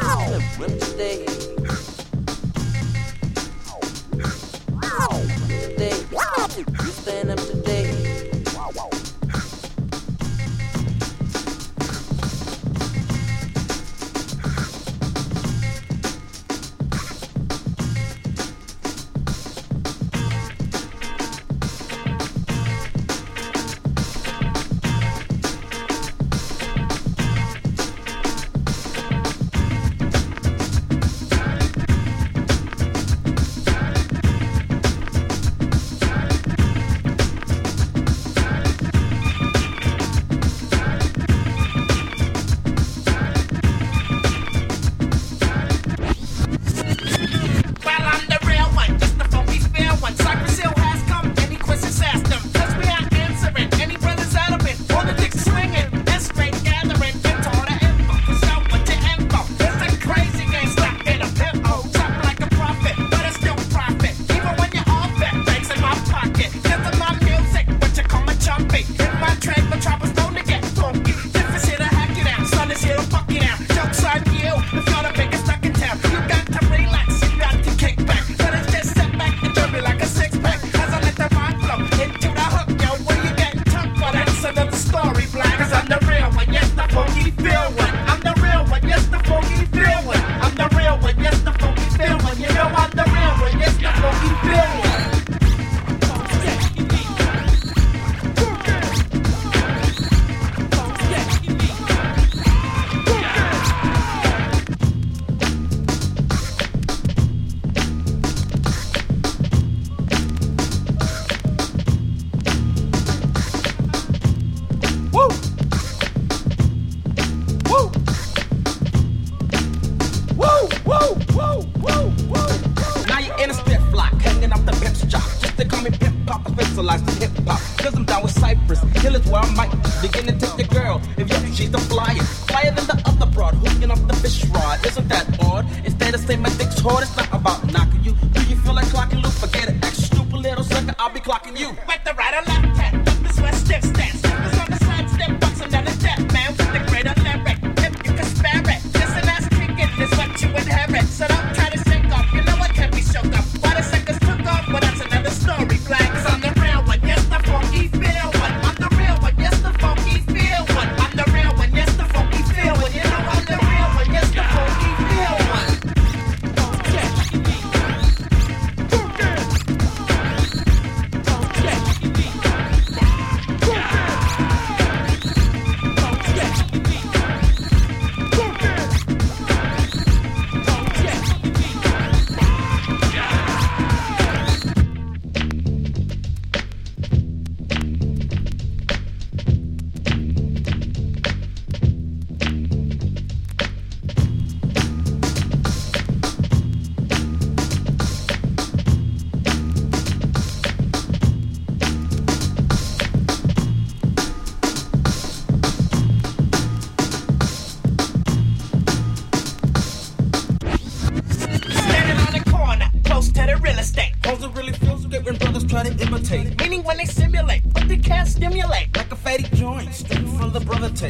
[0.00, 1.26] Up today.
[5.60, 5.96] Today.
[6.80, 7.55] You spent up today.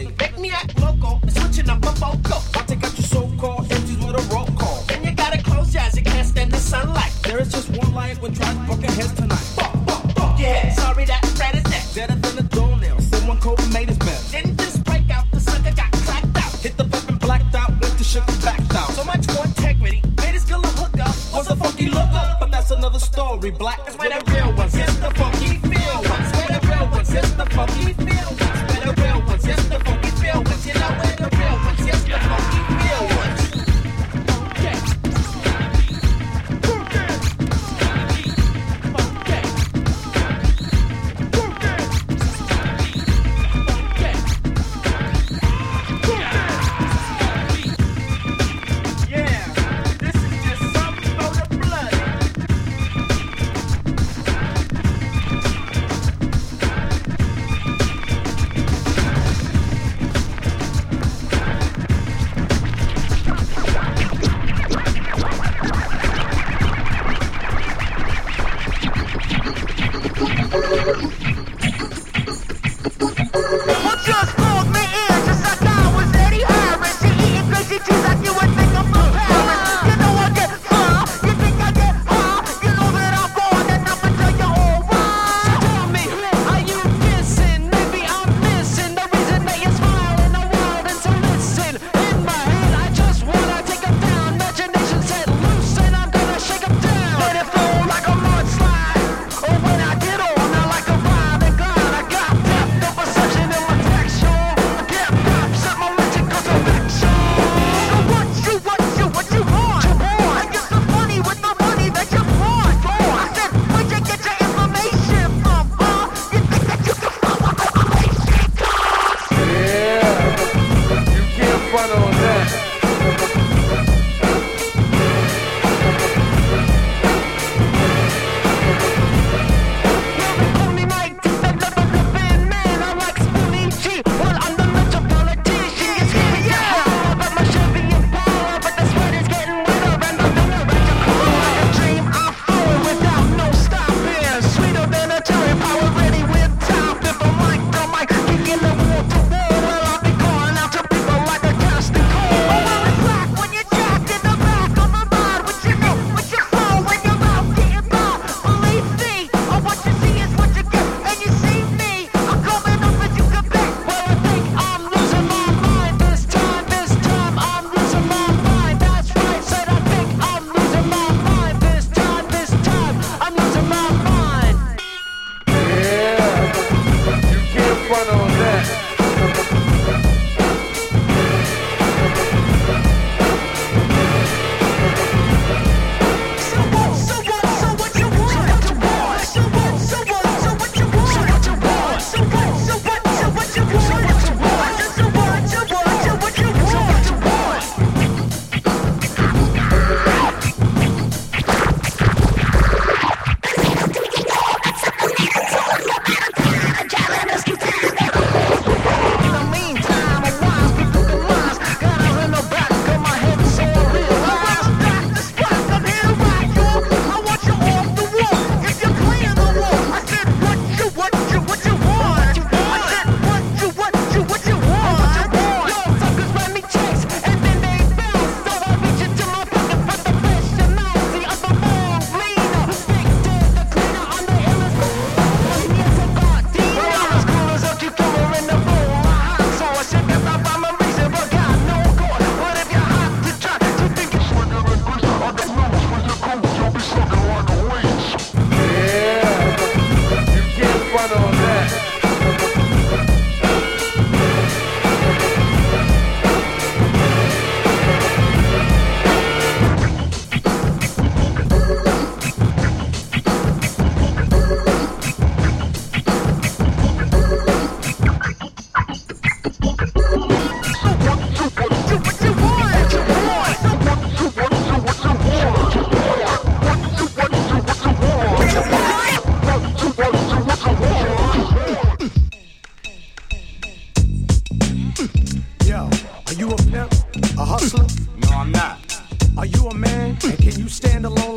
[0.05, 0.26] The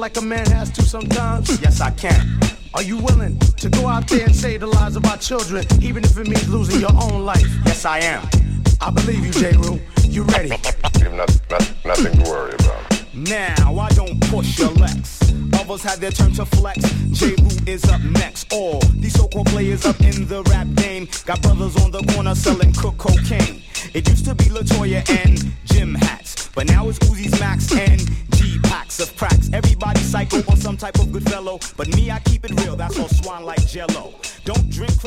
[0.10, 1.62] like a man has to sometimes?
[1.62, 2.40] Yes, I can.
[2.74, 6.04] Are you willing to go out there and save the lives of our children, even
[6.04, 7.46] if it means losing your own life?
[7.66, 8.28] Yes, I am.
[8.82, 9.80] I believe you, Jeru.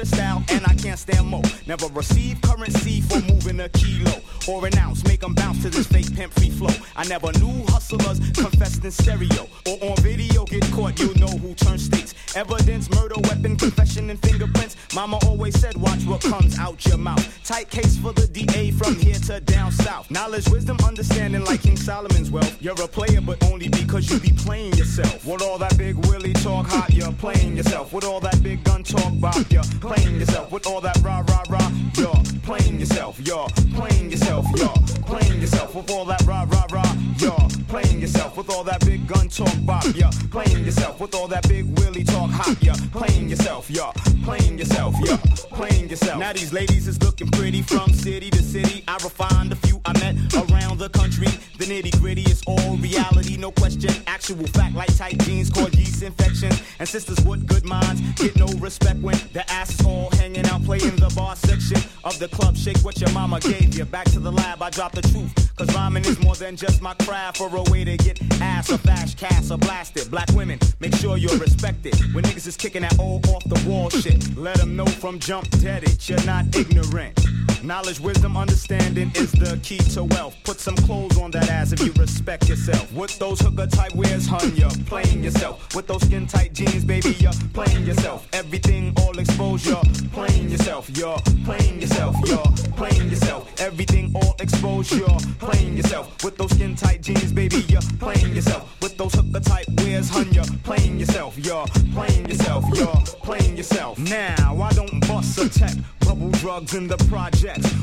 [0.03, 1.45] Cristal and I can't stand more.
[1.65, 5.05] Never receive currency for moving a kilo or an ounce.
[5.05, 6.75] Make 'em bounce to this fake pimp free flow.
[6.97, 10.45] I never knew hustlers confessed in stereo or on video.
[10.47, 12.15] Get caught, you know who turns states.
[12.35, 14.75] Evidence, murder, weapon, confession, and fingerprints.
[14.93, 17.25] Mama always said, watch what comes out your mouth.
[17.45, 20.11] Tight case for the DA from here to down south.
[20.11, 22.57] Knowledge, wisdom, understanding like King Solomon's wealth.
[22.61, 25.25] You're a player, but only because you be playing yourself.
[25.25, 27.93] With all that big Willie talk hot, you're playing yourself.
[27.93, 30.51] With all that big gun talk bop, you're playing yourself.
[30.51, 33.19] With all that rah rah rah, you're playing yourself.
[33.21, 34.47] You're playing yourself.
[34.57, 34.69] You're
[35.07, 35.75] playing yourself.
[35.75, 37.42] With all that rah rah rah, you're
[37.73, 38.37] playing yourself.
[38.37, 41.01] With all that big gun talk bop, you're playing yourself.
[41.01, 43.71] With all that big willy talk hot, you're playing yourself.
[43.71, 43.93] You're
[44.25, 44.95] playing yourself.
[45.03, 45.17] You're
[45.57, 46.21] playing yourself.
[46.21, 48.85] Now these ladies is looking pretty from city to city.
[48.87, 51.29] I refined a few I met around the country.
[51.57, 53.91] The nitty gritty is all reality, no question.
[54.07, 56.63] Actual fact like tight jeans cause yeast infections.
[56.79, 60.63] And sisters with good minds get no respect when the ass is all hanging out
[60.65, 62.55] playing the bar section of the club.
[62.57, 63.87] Shake what your mama gave you.
[63.87, 65.33] Back to the lab, I drop the truth.
[65.57, 68.79] Cause rhyming is more than just my craft or a way to get ass or
[68.79, 70.11] flash, cast or blasted.
[70.11, 71.95] Black women, make sure you're respected.
[72.15, 75.49] When niggas is kicking that old off the wall shit, let them know from jump
[75.61, 77.19] dead it, you're not ignorant.
[77.65, 80.37] Knowledge, wisdom, understanding is the key to wealth.
[80.43, 82.93] Put some clothes on that ass if you respect yourself.
[82.93, 85.73] With those hooker type wears, hun, you're playing yourself.
[85.75, 88.27] With those skin tight jeans, baby, you're playing yourself.
[88.33, 89.83] Everything all exposed, you're
[90.13, 90.91] playing yourself.
[90.97, 92.17] You're playing yourself.
[92.27, 93.61] You're playing yourself.
[93.61, 96.25] Everything all exposed, you're playing yourself.
[96.25, 98.77] With those skin tight jeans, baby, you're playing yourself.
[98.83, 101.39] With those hooker type wears, hun, you're playing yourself.
[101.39, 102.65] You're playing yourself.
[102.75, 103.99] You're playing yourself.
[104.01, 105.75] Now, I don't bust a tech.
[106.01, 106.97] Bubble drugs in the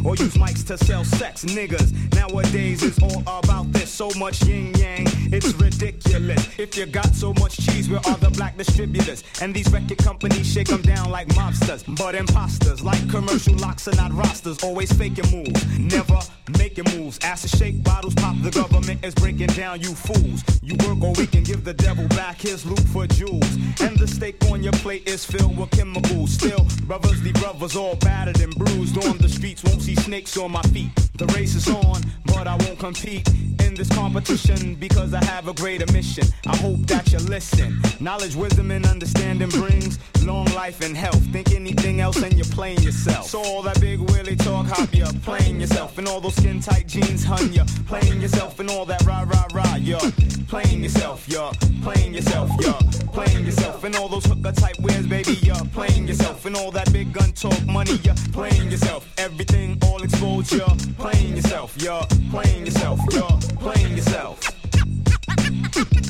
[0.06, 1.93] or use mics to sell sex, niggas.
[2.15, 3.89] Nowadays it's all about this.
[3.89, 6.59] So much yin yang, it's ridiculous.
[6.59, 9.23] If you got so much cheese, where are the black distributors?
[9.41, 13.95] And these record companies shake them down like mobsters, but imposters like commercial locks are
[13.95, 14.64] not rosters.
[14.64, 16.19] Always faking moves, never
[16.57, 17.17] making moves.
[17.19, 18.35] To shake bottles, pop.
[18.41, 20.43] The government is breaking down you fools.
[20.61, 23.56] You work or we can give the devil back his loot for jewels.
[23.80, 26.31] And the steak on your plate is filled with chemicals.
[26.31, 29.58] Still, brothers, the brothers all battered and bruised on the streets.
[29.63, 30.91] Won't see snakes on my feet.
[31.17, 33.27] The race is on, but I won't compete
[33.61, 36.25] in this competition because I have a greater mission.
[36.47, 37.81] I hope that you listen.
[37.99, 41.21] Knowledge, wisdom, and understanding brings long life and health.
[41.33, 43.25] Think anything else and you're playing yourself.
[43.27, 45.97] So all that big willy talk, hop, you're playing yourself.
[45.97, 48.59] And all those skin tight jeans, hun, you're playing yourself.
[48.59, 49.99] And all that rah rah rah, you're
[50.47, 51.27] playing yourself.
[51.27, 52.49] You're playing yourself.
[52.61, 52.73] You're
[53.11, 53.83] playing yourself.
[53.83, 56.45] And all those hooker type wears, baby, you're playing yourself.
[56.45, 59.05] And all that big gun talk, money, you're playing yourself.
[59.51, 60.67] Everything all exposed, you're
[60.99, 61.75] playing yourself.
[61.81, 62.99] You're playing yourself.
[63.11, 64.39] You're playing yourself.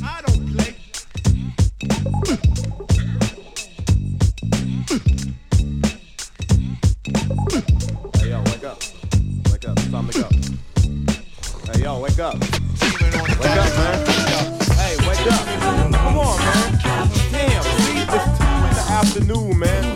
[0.03, 0.75] I don't play.
[8.17, 8.83] Hey yo, wake up.
[9.51, 9.77] Wake up.
[9.77, 10.27] It's time to go.
[11.71, 12.33] Hey yo, wake up.
[12.33, 14.59] Wake up, man.
[14.75, 15.45] Hey, wake up.
[15.93, 16.81] Come on, man.
[17.31, 19.88] Damn, see, it's two in the afternoon, man.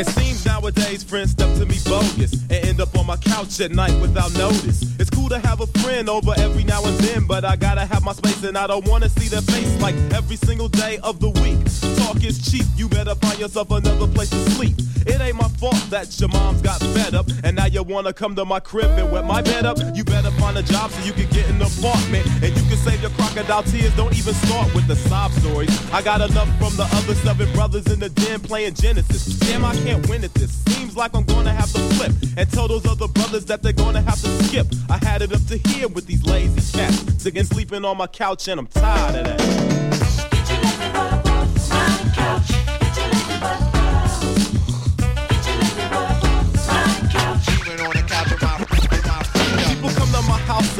[0.00, 0.39] It seems
[0.70, 4.32] nowadays friends step to me bogus and end up on my couch at night without
[4.34, 4.82] notice.
[4.98, 8.04] It's cool to have a friend over every now and then, but I gotta have
[8.04, 11.30] my space and I don't wanna see their face like every single day of the
[11.30, 11.58] week.
[11.98, 14.76] Talk is cheap, you better find yourself another place to sleep.
[15.06, 18.36] It ain't my fault that your mom's got fed up and now you wanna come
[18.36, 19.78] to my crib and wet my bed up.
[19.94, 23.00] You better find a job so you can get an apartment and you can save
[23.00, 23.94] your crocodile tears.
[23.96, 25.70] Don't even start with the sob stories.
[25.92, 29.38] I got enough from the other seven brothers in the den playing Genesis.
[29.38, 30.59] Damn, I can't win at this.
[30.68, 34.02] Seems like I'm gonna have to flip and tell those other brothers that they're gonna
[34.02, 34.66] have to skip.
[34.88, 38.48] I had it up to here with these lazy cats, sitting sleeping on my couch
[38.48, 39.89] and I'm tired of that.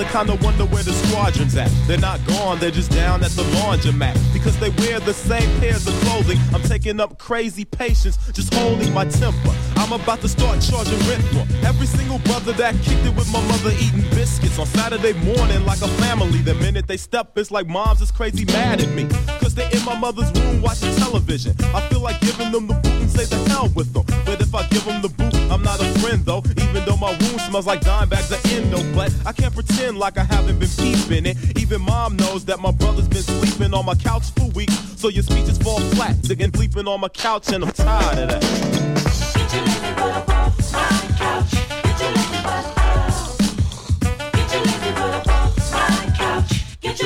[0.00, 1.70] I kinda wonder where the squadron's at.
[1.86, 4.16] They're not gone, they're just down at the laundromat.
[4.32, 6.38] Because they wear the same pairs of clothing.
[6.54, 9.54] I'm taking up crazy patience, just holding my temper.
[9.76, 13.46] I'm about to start charging rent for every single brother that kicked it with my
[13.48, 16.38] mother eating biscuits on Saturday morning like a family.
[16.38, 19.06] The minute they step, it's like mom's is crazy mad at me.
[19.40, 21.54] Cause they're in my mother's room watching television.
[21.74, 24.04] I feel like giving them the say the hell with them.
[24.24, 26.42] But if I give them the boot, I'm not a friend though.
[26.64, 28.78] Even though my room smells like dime bags of endo.
[28.94, 31.58] But I can't pretend like I haven't been peeping it.
[31.58, 34.76] Even mom knows that my brother's been sleeping on my couch for weeks.
[34.96, 38.80] So your speeches fall flat, sitting sleeping on my couch, and I'm tired of that.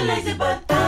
[0.07, 0.84] Maybe this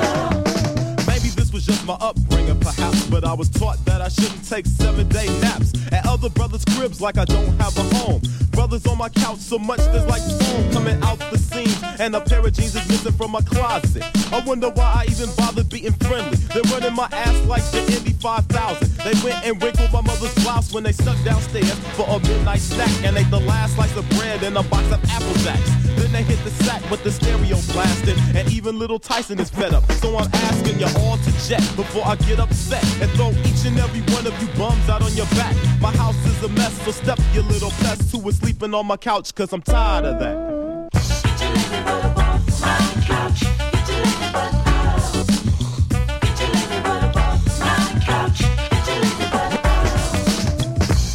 [1.56, 5.24] was just my upbringing, perhaps, but I was taught that I shouldn't take seven day
[5.40, 8.20] naps at other brothers' cribs like I don't have a home.
[8.50, 12.20] Brothers on my couch so much there's like foam coming out the seams, and a
[12.20, 14.04] pair of jeans is missing from my closet.
[14.30, 16.36] I wonder why I even bothered being friendly.
[16.52, 18.88] They're running my ass like the Indy 5000.
[18.98, 22.92] They went and wrinkled my mother's blouse when they stuck downstairs for a midnight snack
[23.02, 25.95] and ate the last slice of bread and a box of Apple Jacks.
[26.06, 29.74] Then they hit the sack with the stereo blasting, and even little Tyson is fed
[29.74, 29.90] up.
[29.94, 33.76] So I'm asking you all to jet before I get upset and throw each and
[33.76, 35.56] every one of you bums out on your back.
[35.80, 38.96] My house is a mess, so step your little pest who is sleeping on my
[38.96, 40.56] couch, cause I'm tired of that.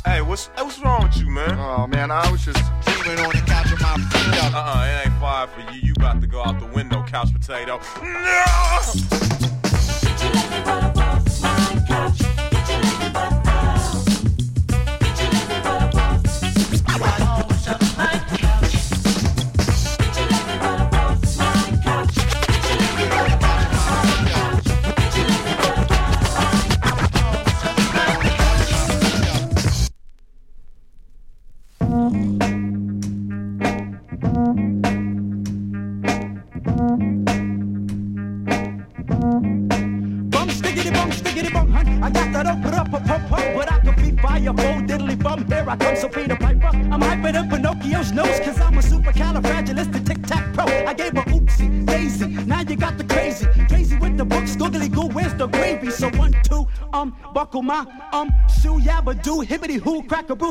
[0.06, 1.58] Hey, what's hey, what's wrong with you, man?
[1.58, 4.53] Oh man, I was just dreaming on the couch with my feet up.
[4.53, 4.81] Uh-uh,
[5.50, 5.82] for you.
[5.82, 7.80] You about to go out the window, couch potato.
[8.02, 8.45] No!
[11.88, 12.41] Bum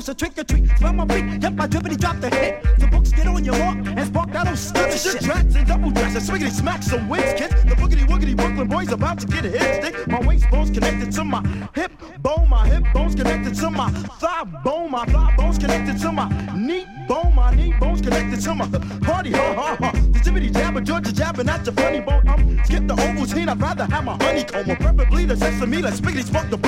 [0.00, 0.78] hoo, crack a bruise, a trick or treat.
[0.78, 2.62] Smell my feet, yep, I drippity drop the hit.
[2.78, 5.22] The books get on your walk and spark that old stuff shit.
[5.22, 7.54] Tracks and double dresses, swiggity smack some wins, kids.
[7.64, 10.08] The boogity woogity Brooklyn boys about to get a hit stick.
[10.08, 11.42] My waist bones connected to my
[11.74, 16.12] hip bone, my hip bones connected to my thigh bone, my thigh bones connected to
[16.12, 18.68] my knee bone, my knee bones connected to my
[19.00, 19.92] party, ha ha ha.
[19.92, 22.26] The jibbity jabber, Georgia jabber, not your funny bone.
[22.28, 25.82] Um, skip the Ovaltine, I'd rather have my honeycomb, or preferably the sesame.
[25.82, 26.58] Let's spiggity spark the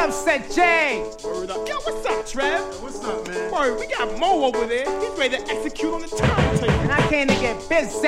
[0.00, 0.08] up,
[1.24, 1.68] Word up.
[1.68, 2.82] Yo, what's up, Trev?
[2.82, 3.52] What's up, man?
[3.52, 4.86] Word, we got Mo over there.
[4.98, 6.70] He's ready to execute on the timetable.
[6.70, 8.00] And I came to get busy.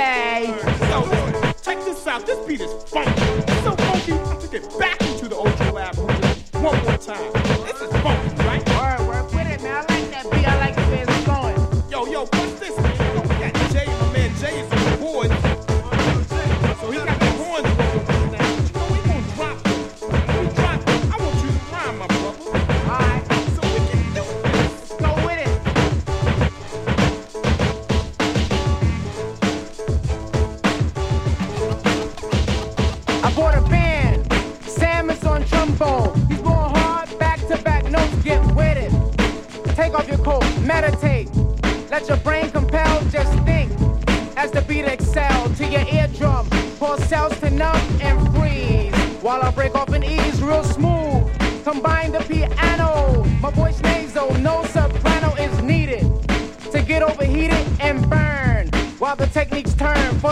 [0.88, 2.24] So, check this out.
[2.24, 3.10] This beat is funky.
[3.20, 5.94] It's so funky, I took it back into the Ultra Lab.
[6.54, 7.30] One more time.
[7.66, 8.31] This is funky.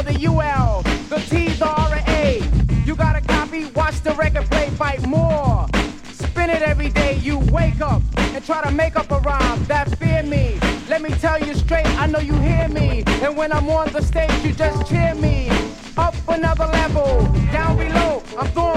[0.02, 2.42] the UL, the T, the R, and A.
[2.86, 3.66] You got a copy?
[3.74, 5.66] Watch the record play, fight more.
[6.12, 9.96] Spin it every day, you wake up and try to make up a rhyme that
[9.98, 10.58] fear me.
[10.88, 13.04] Let me tell you straight, I know you hear me.
[13.22, 15.50] And when I'm on the stage, you just cheer me.
[15.96, 18.69] Up another level, down below, I'm throwing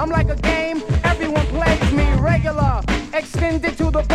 [0.00, 2.80] I'm like a game, everyone plays me regular.
[3.12, 4.09] Extended to the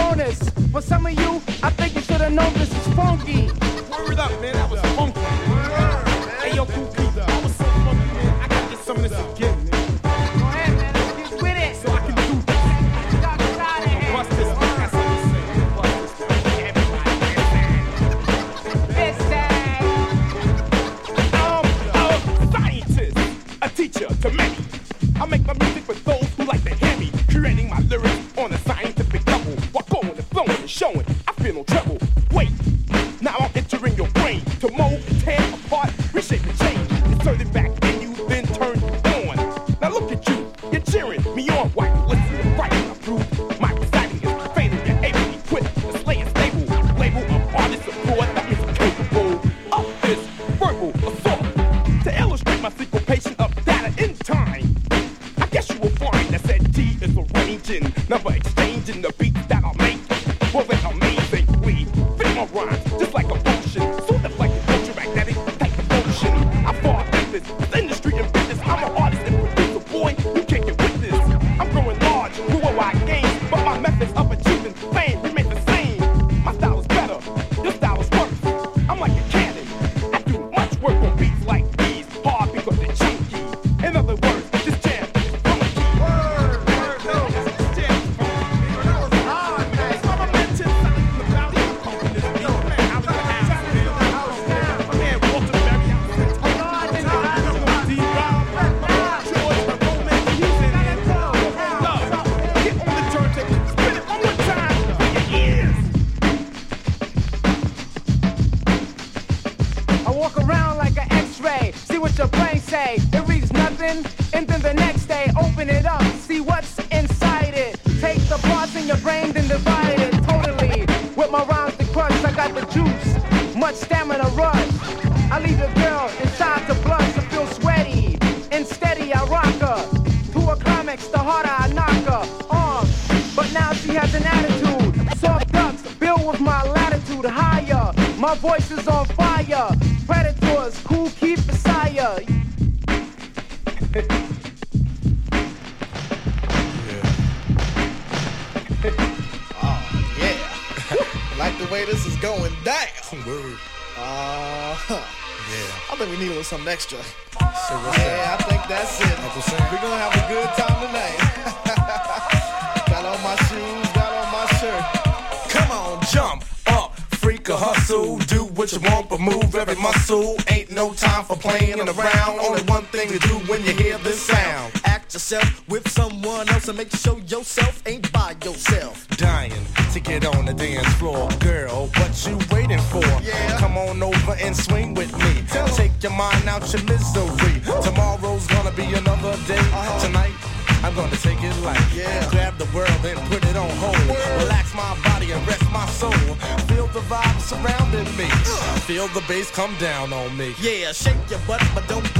[199.55, 200.53] come down on me.
[200.59, 202.13] Yeah, shake your butt, but don't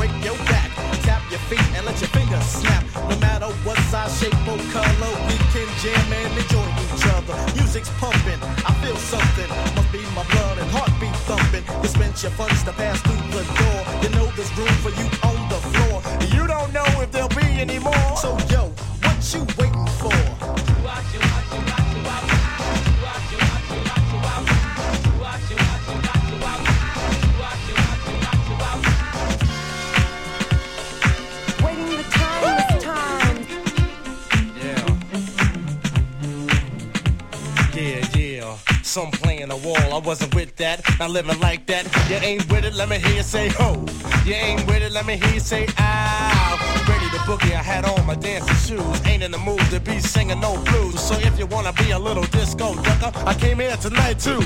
[40.99, 41.83] Not living like that.
[42.09, 43.85] You ain't with it, let me hear you say ho.
[44.25, 46.85] You ain't with it, let me hear you say ow.
[46.88, 49.06] Ready to boogie, I had on my dancing shoes.
[49.06, 51.01] Ain't in the mood to be singing no blues.
[51.01, 54.41] So if you wanna be a little disco ducker, I came here tonight too.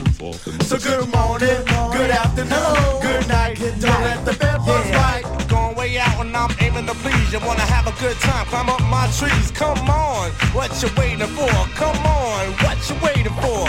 [0.65, 1.61] So good morning,
[1.93, 3.59] good afternoon, good night.
[3.79, 5.25] Don't let the bed bite.
[5.47, 7.31] Going way out when I'm aiming to please.
[7.31, 9.51] You wanna have a good time, climb up my trees.
[9.51, 11.53] Come on, what you waiting for?
[11.77, 13.67] Come on, what you waiting for?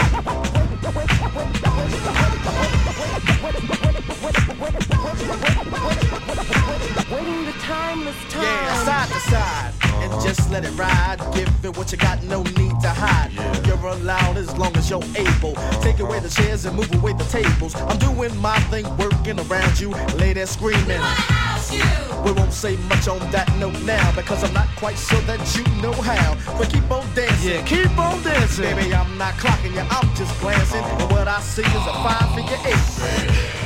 [7.21, 8.43] Waiting the timeless time.
[8.43, 9.73] Yeah, side to side.
[10.01, 10.27] And uh-huh.
[10.27, 11.17] just let it ride.
[11.33, 13.31] Give it what you got, no need to hide.
[13.67, 15.51] You're allowed as long as you're able.
[15.55, 15.81] Uh-huh.
[15.81, 17.75] Take away the chairs and move away the tables.
[17.75, 19.91] I'm doing my thing, working around you.
[20.17, 21.01] Lay there screaming.
[22.25, 25.63] We won't say much on that note now because I'm not quite sure that you
[25.81, 26.35] know how.
[26.57, 27.49] But keep on dancing.
[27.49, 28.75] Yeah, keep on dancing.
[28.75, 30.83] Baby, I'm not clocking you, I'm just glancing.
[30.83, 33.60] And what I see is a five figure eight.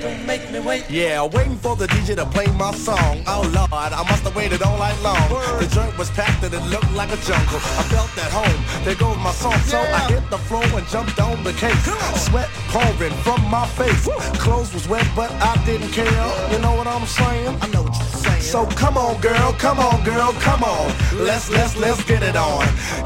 [0.00, 0.88] Don't make me wait.
[0.88, 3.22] Yeah, waiting for the DJ to play my song.
[3.26, 5.28] Oh Lord, I must have waited all night long.
[5.60, 7.60] The joint was packed and it looked like a jungle.
[7.78, 8.84] I felt at home.
[8.84, 11.84] There goes my song, so I hit the floor and jumped on the case.
[12.16, 14.08] Sweat pouring from my face.
[14.38, 16.06] Clothes was wet, but I didn't care.
[16.50, 17.58] You know what I'm saying?
[17.60, 18.40] I know what you're saying.
[18.40, 20.92] So come on, girl, come on, girl, come on.
[21.12, 22.64] Let's let's let's get it on.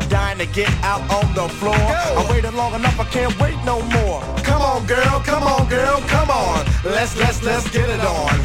[0.09, 1.75] Dying to get out on the floor.
[1.75, 4.23] I waited long enough, I can't wait no more.
[4.45, 6.65] Come on, girl, come on, girl, come on.
[6.85, 8.45] Let's let's let's get it on.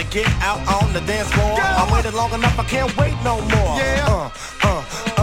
[0.00, 1.58] To get out on the dance floor.
[1.60, 3.76] I waited long enough, I can't wait no more.
[3.76, 4.30] Yeah.
[4.62, 4.84] Uh,
[5.16, 5.19] uh,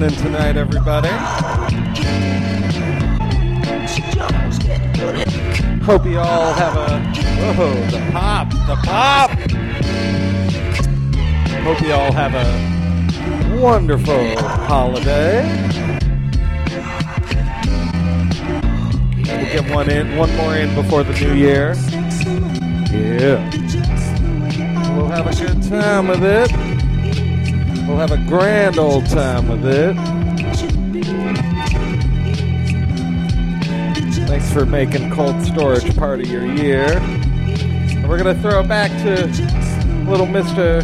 [0.00, 1.08] listening tonight, everybody.
[5.84, 7.00] Hope you all have a
[7.54, 9.30] whoa the pop the pop.
[11.60, 15.42] Hope you all have a wonderful holiday.
[19.26, 21.74] We'll get one in, one more in before the new year.
[22.90, 23.36] Yeah,
[24.96, 26.69] we'll have a good time with it.
[27.90, 29.96] We'll have a grand old time with it.
[34.28, 36.86] Thanks for making cold storage part of your year.
[36.86, 39.26] And we're going to throw it back to
[40.08, 40.82] little Mr.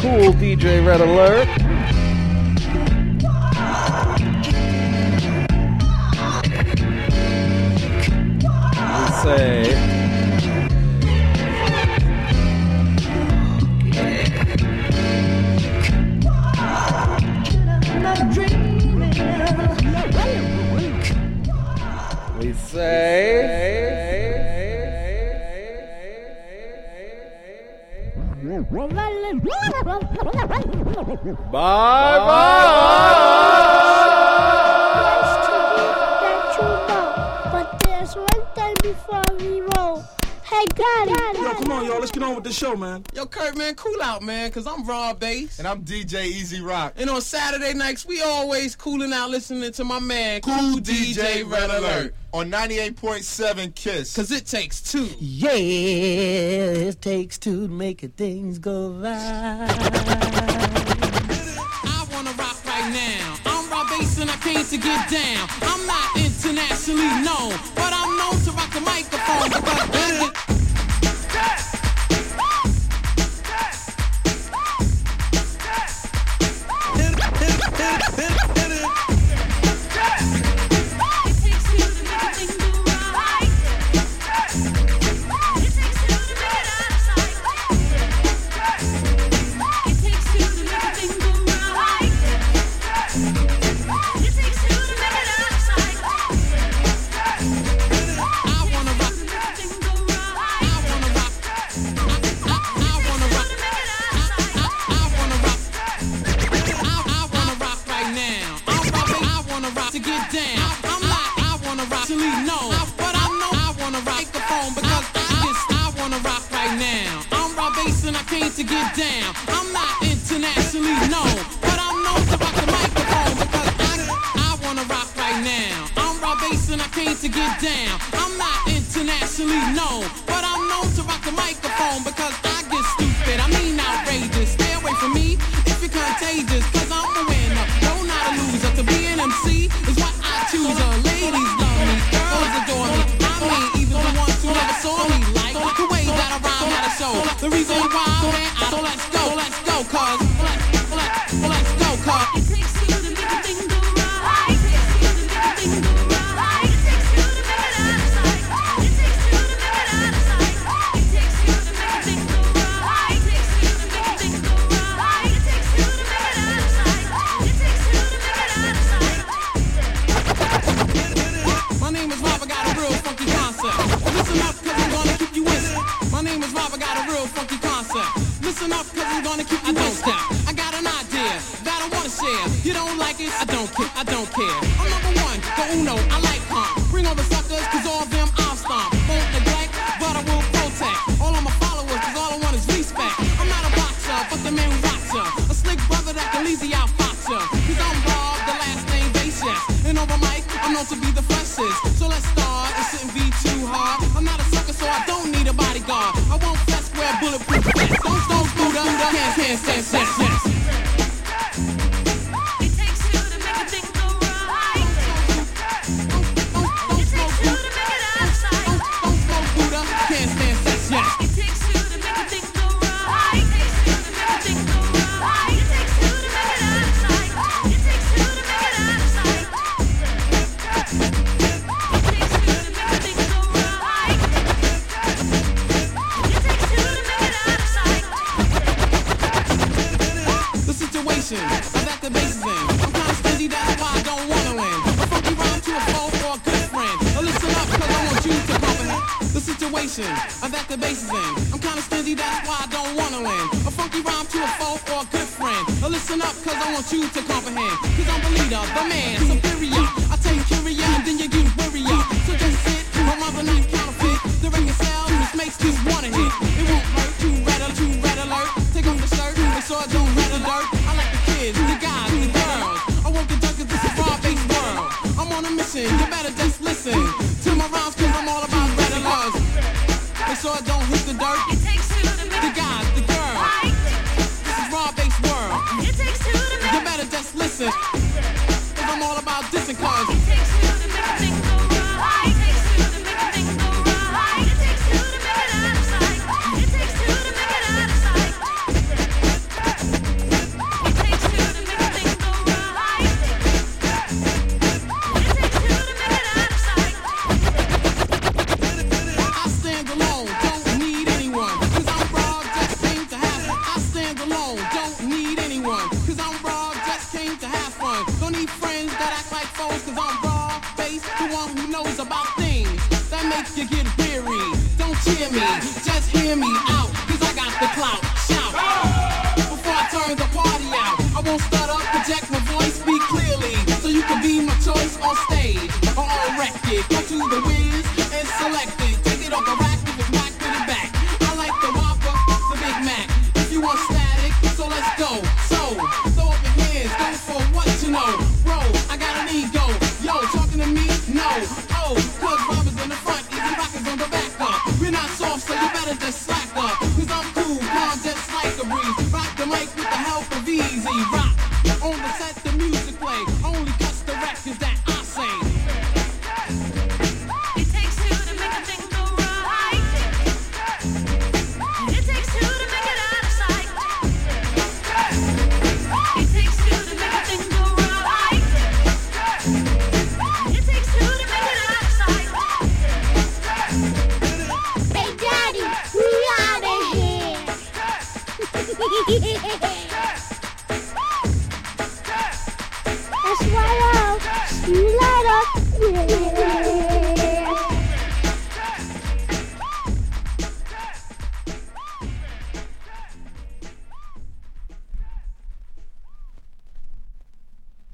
[0.00, 1.55] Kool DJ Red Alert.
[44.56, 45.58] because I'm Rob Base.
[45.58, 46.94] And I'm DJ E-Z Rock.
[46.96, 51.42] And on Saturday nights, we always cooling out listening to my man, Cool, cool DJ,
[51.42, 51.82] DJ Red Alert.
[51.82, 52.14] Alert.
[52.32, 54.14] On 98.7 Kiss.
[54.14, 55.10] Because it takes two.
[55.18, 59.68] Yeah, it takes two to make things go right.
[61.84, 63.36] I want to rock right now.
[63.44, 65.48] I'm Rob Base and I came to get down.
[65.60, 70.32] I'm not internationally known, but I'm known to rock the microphone.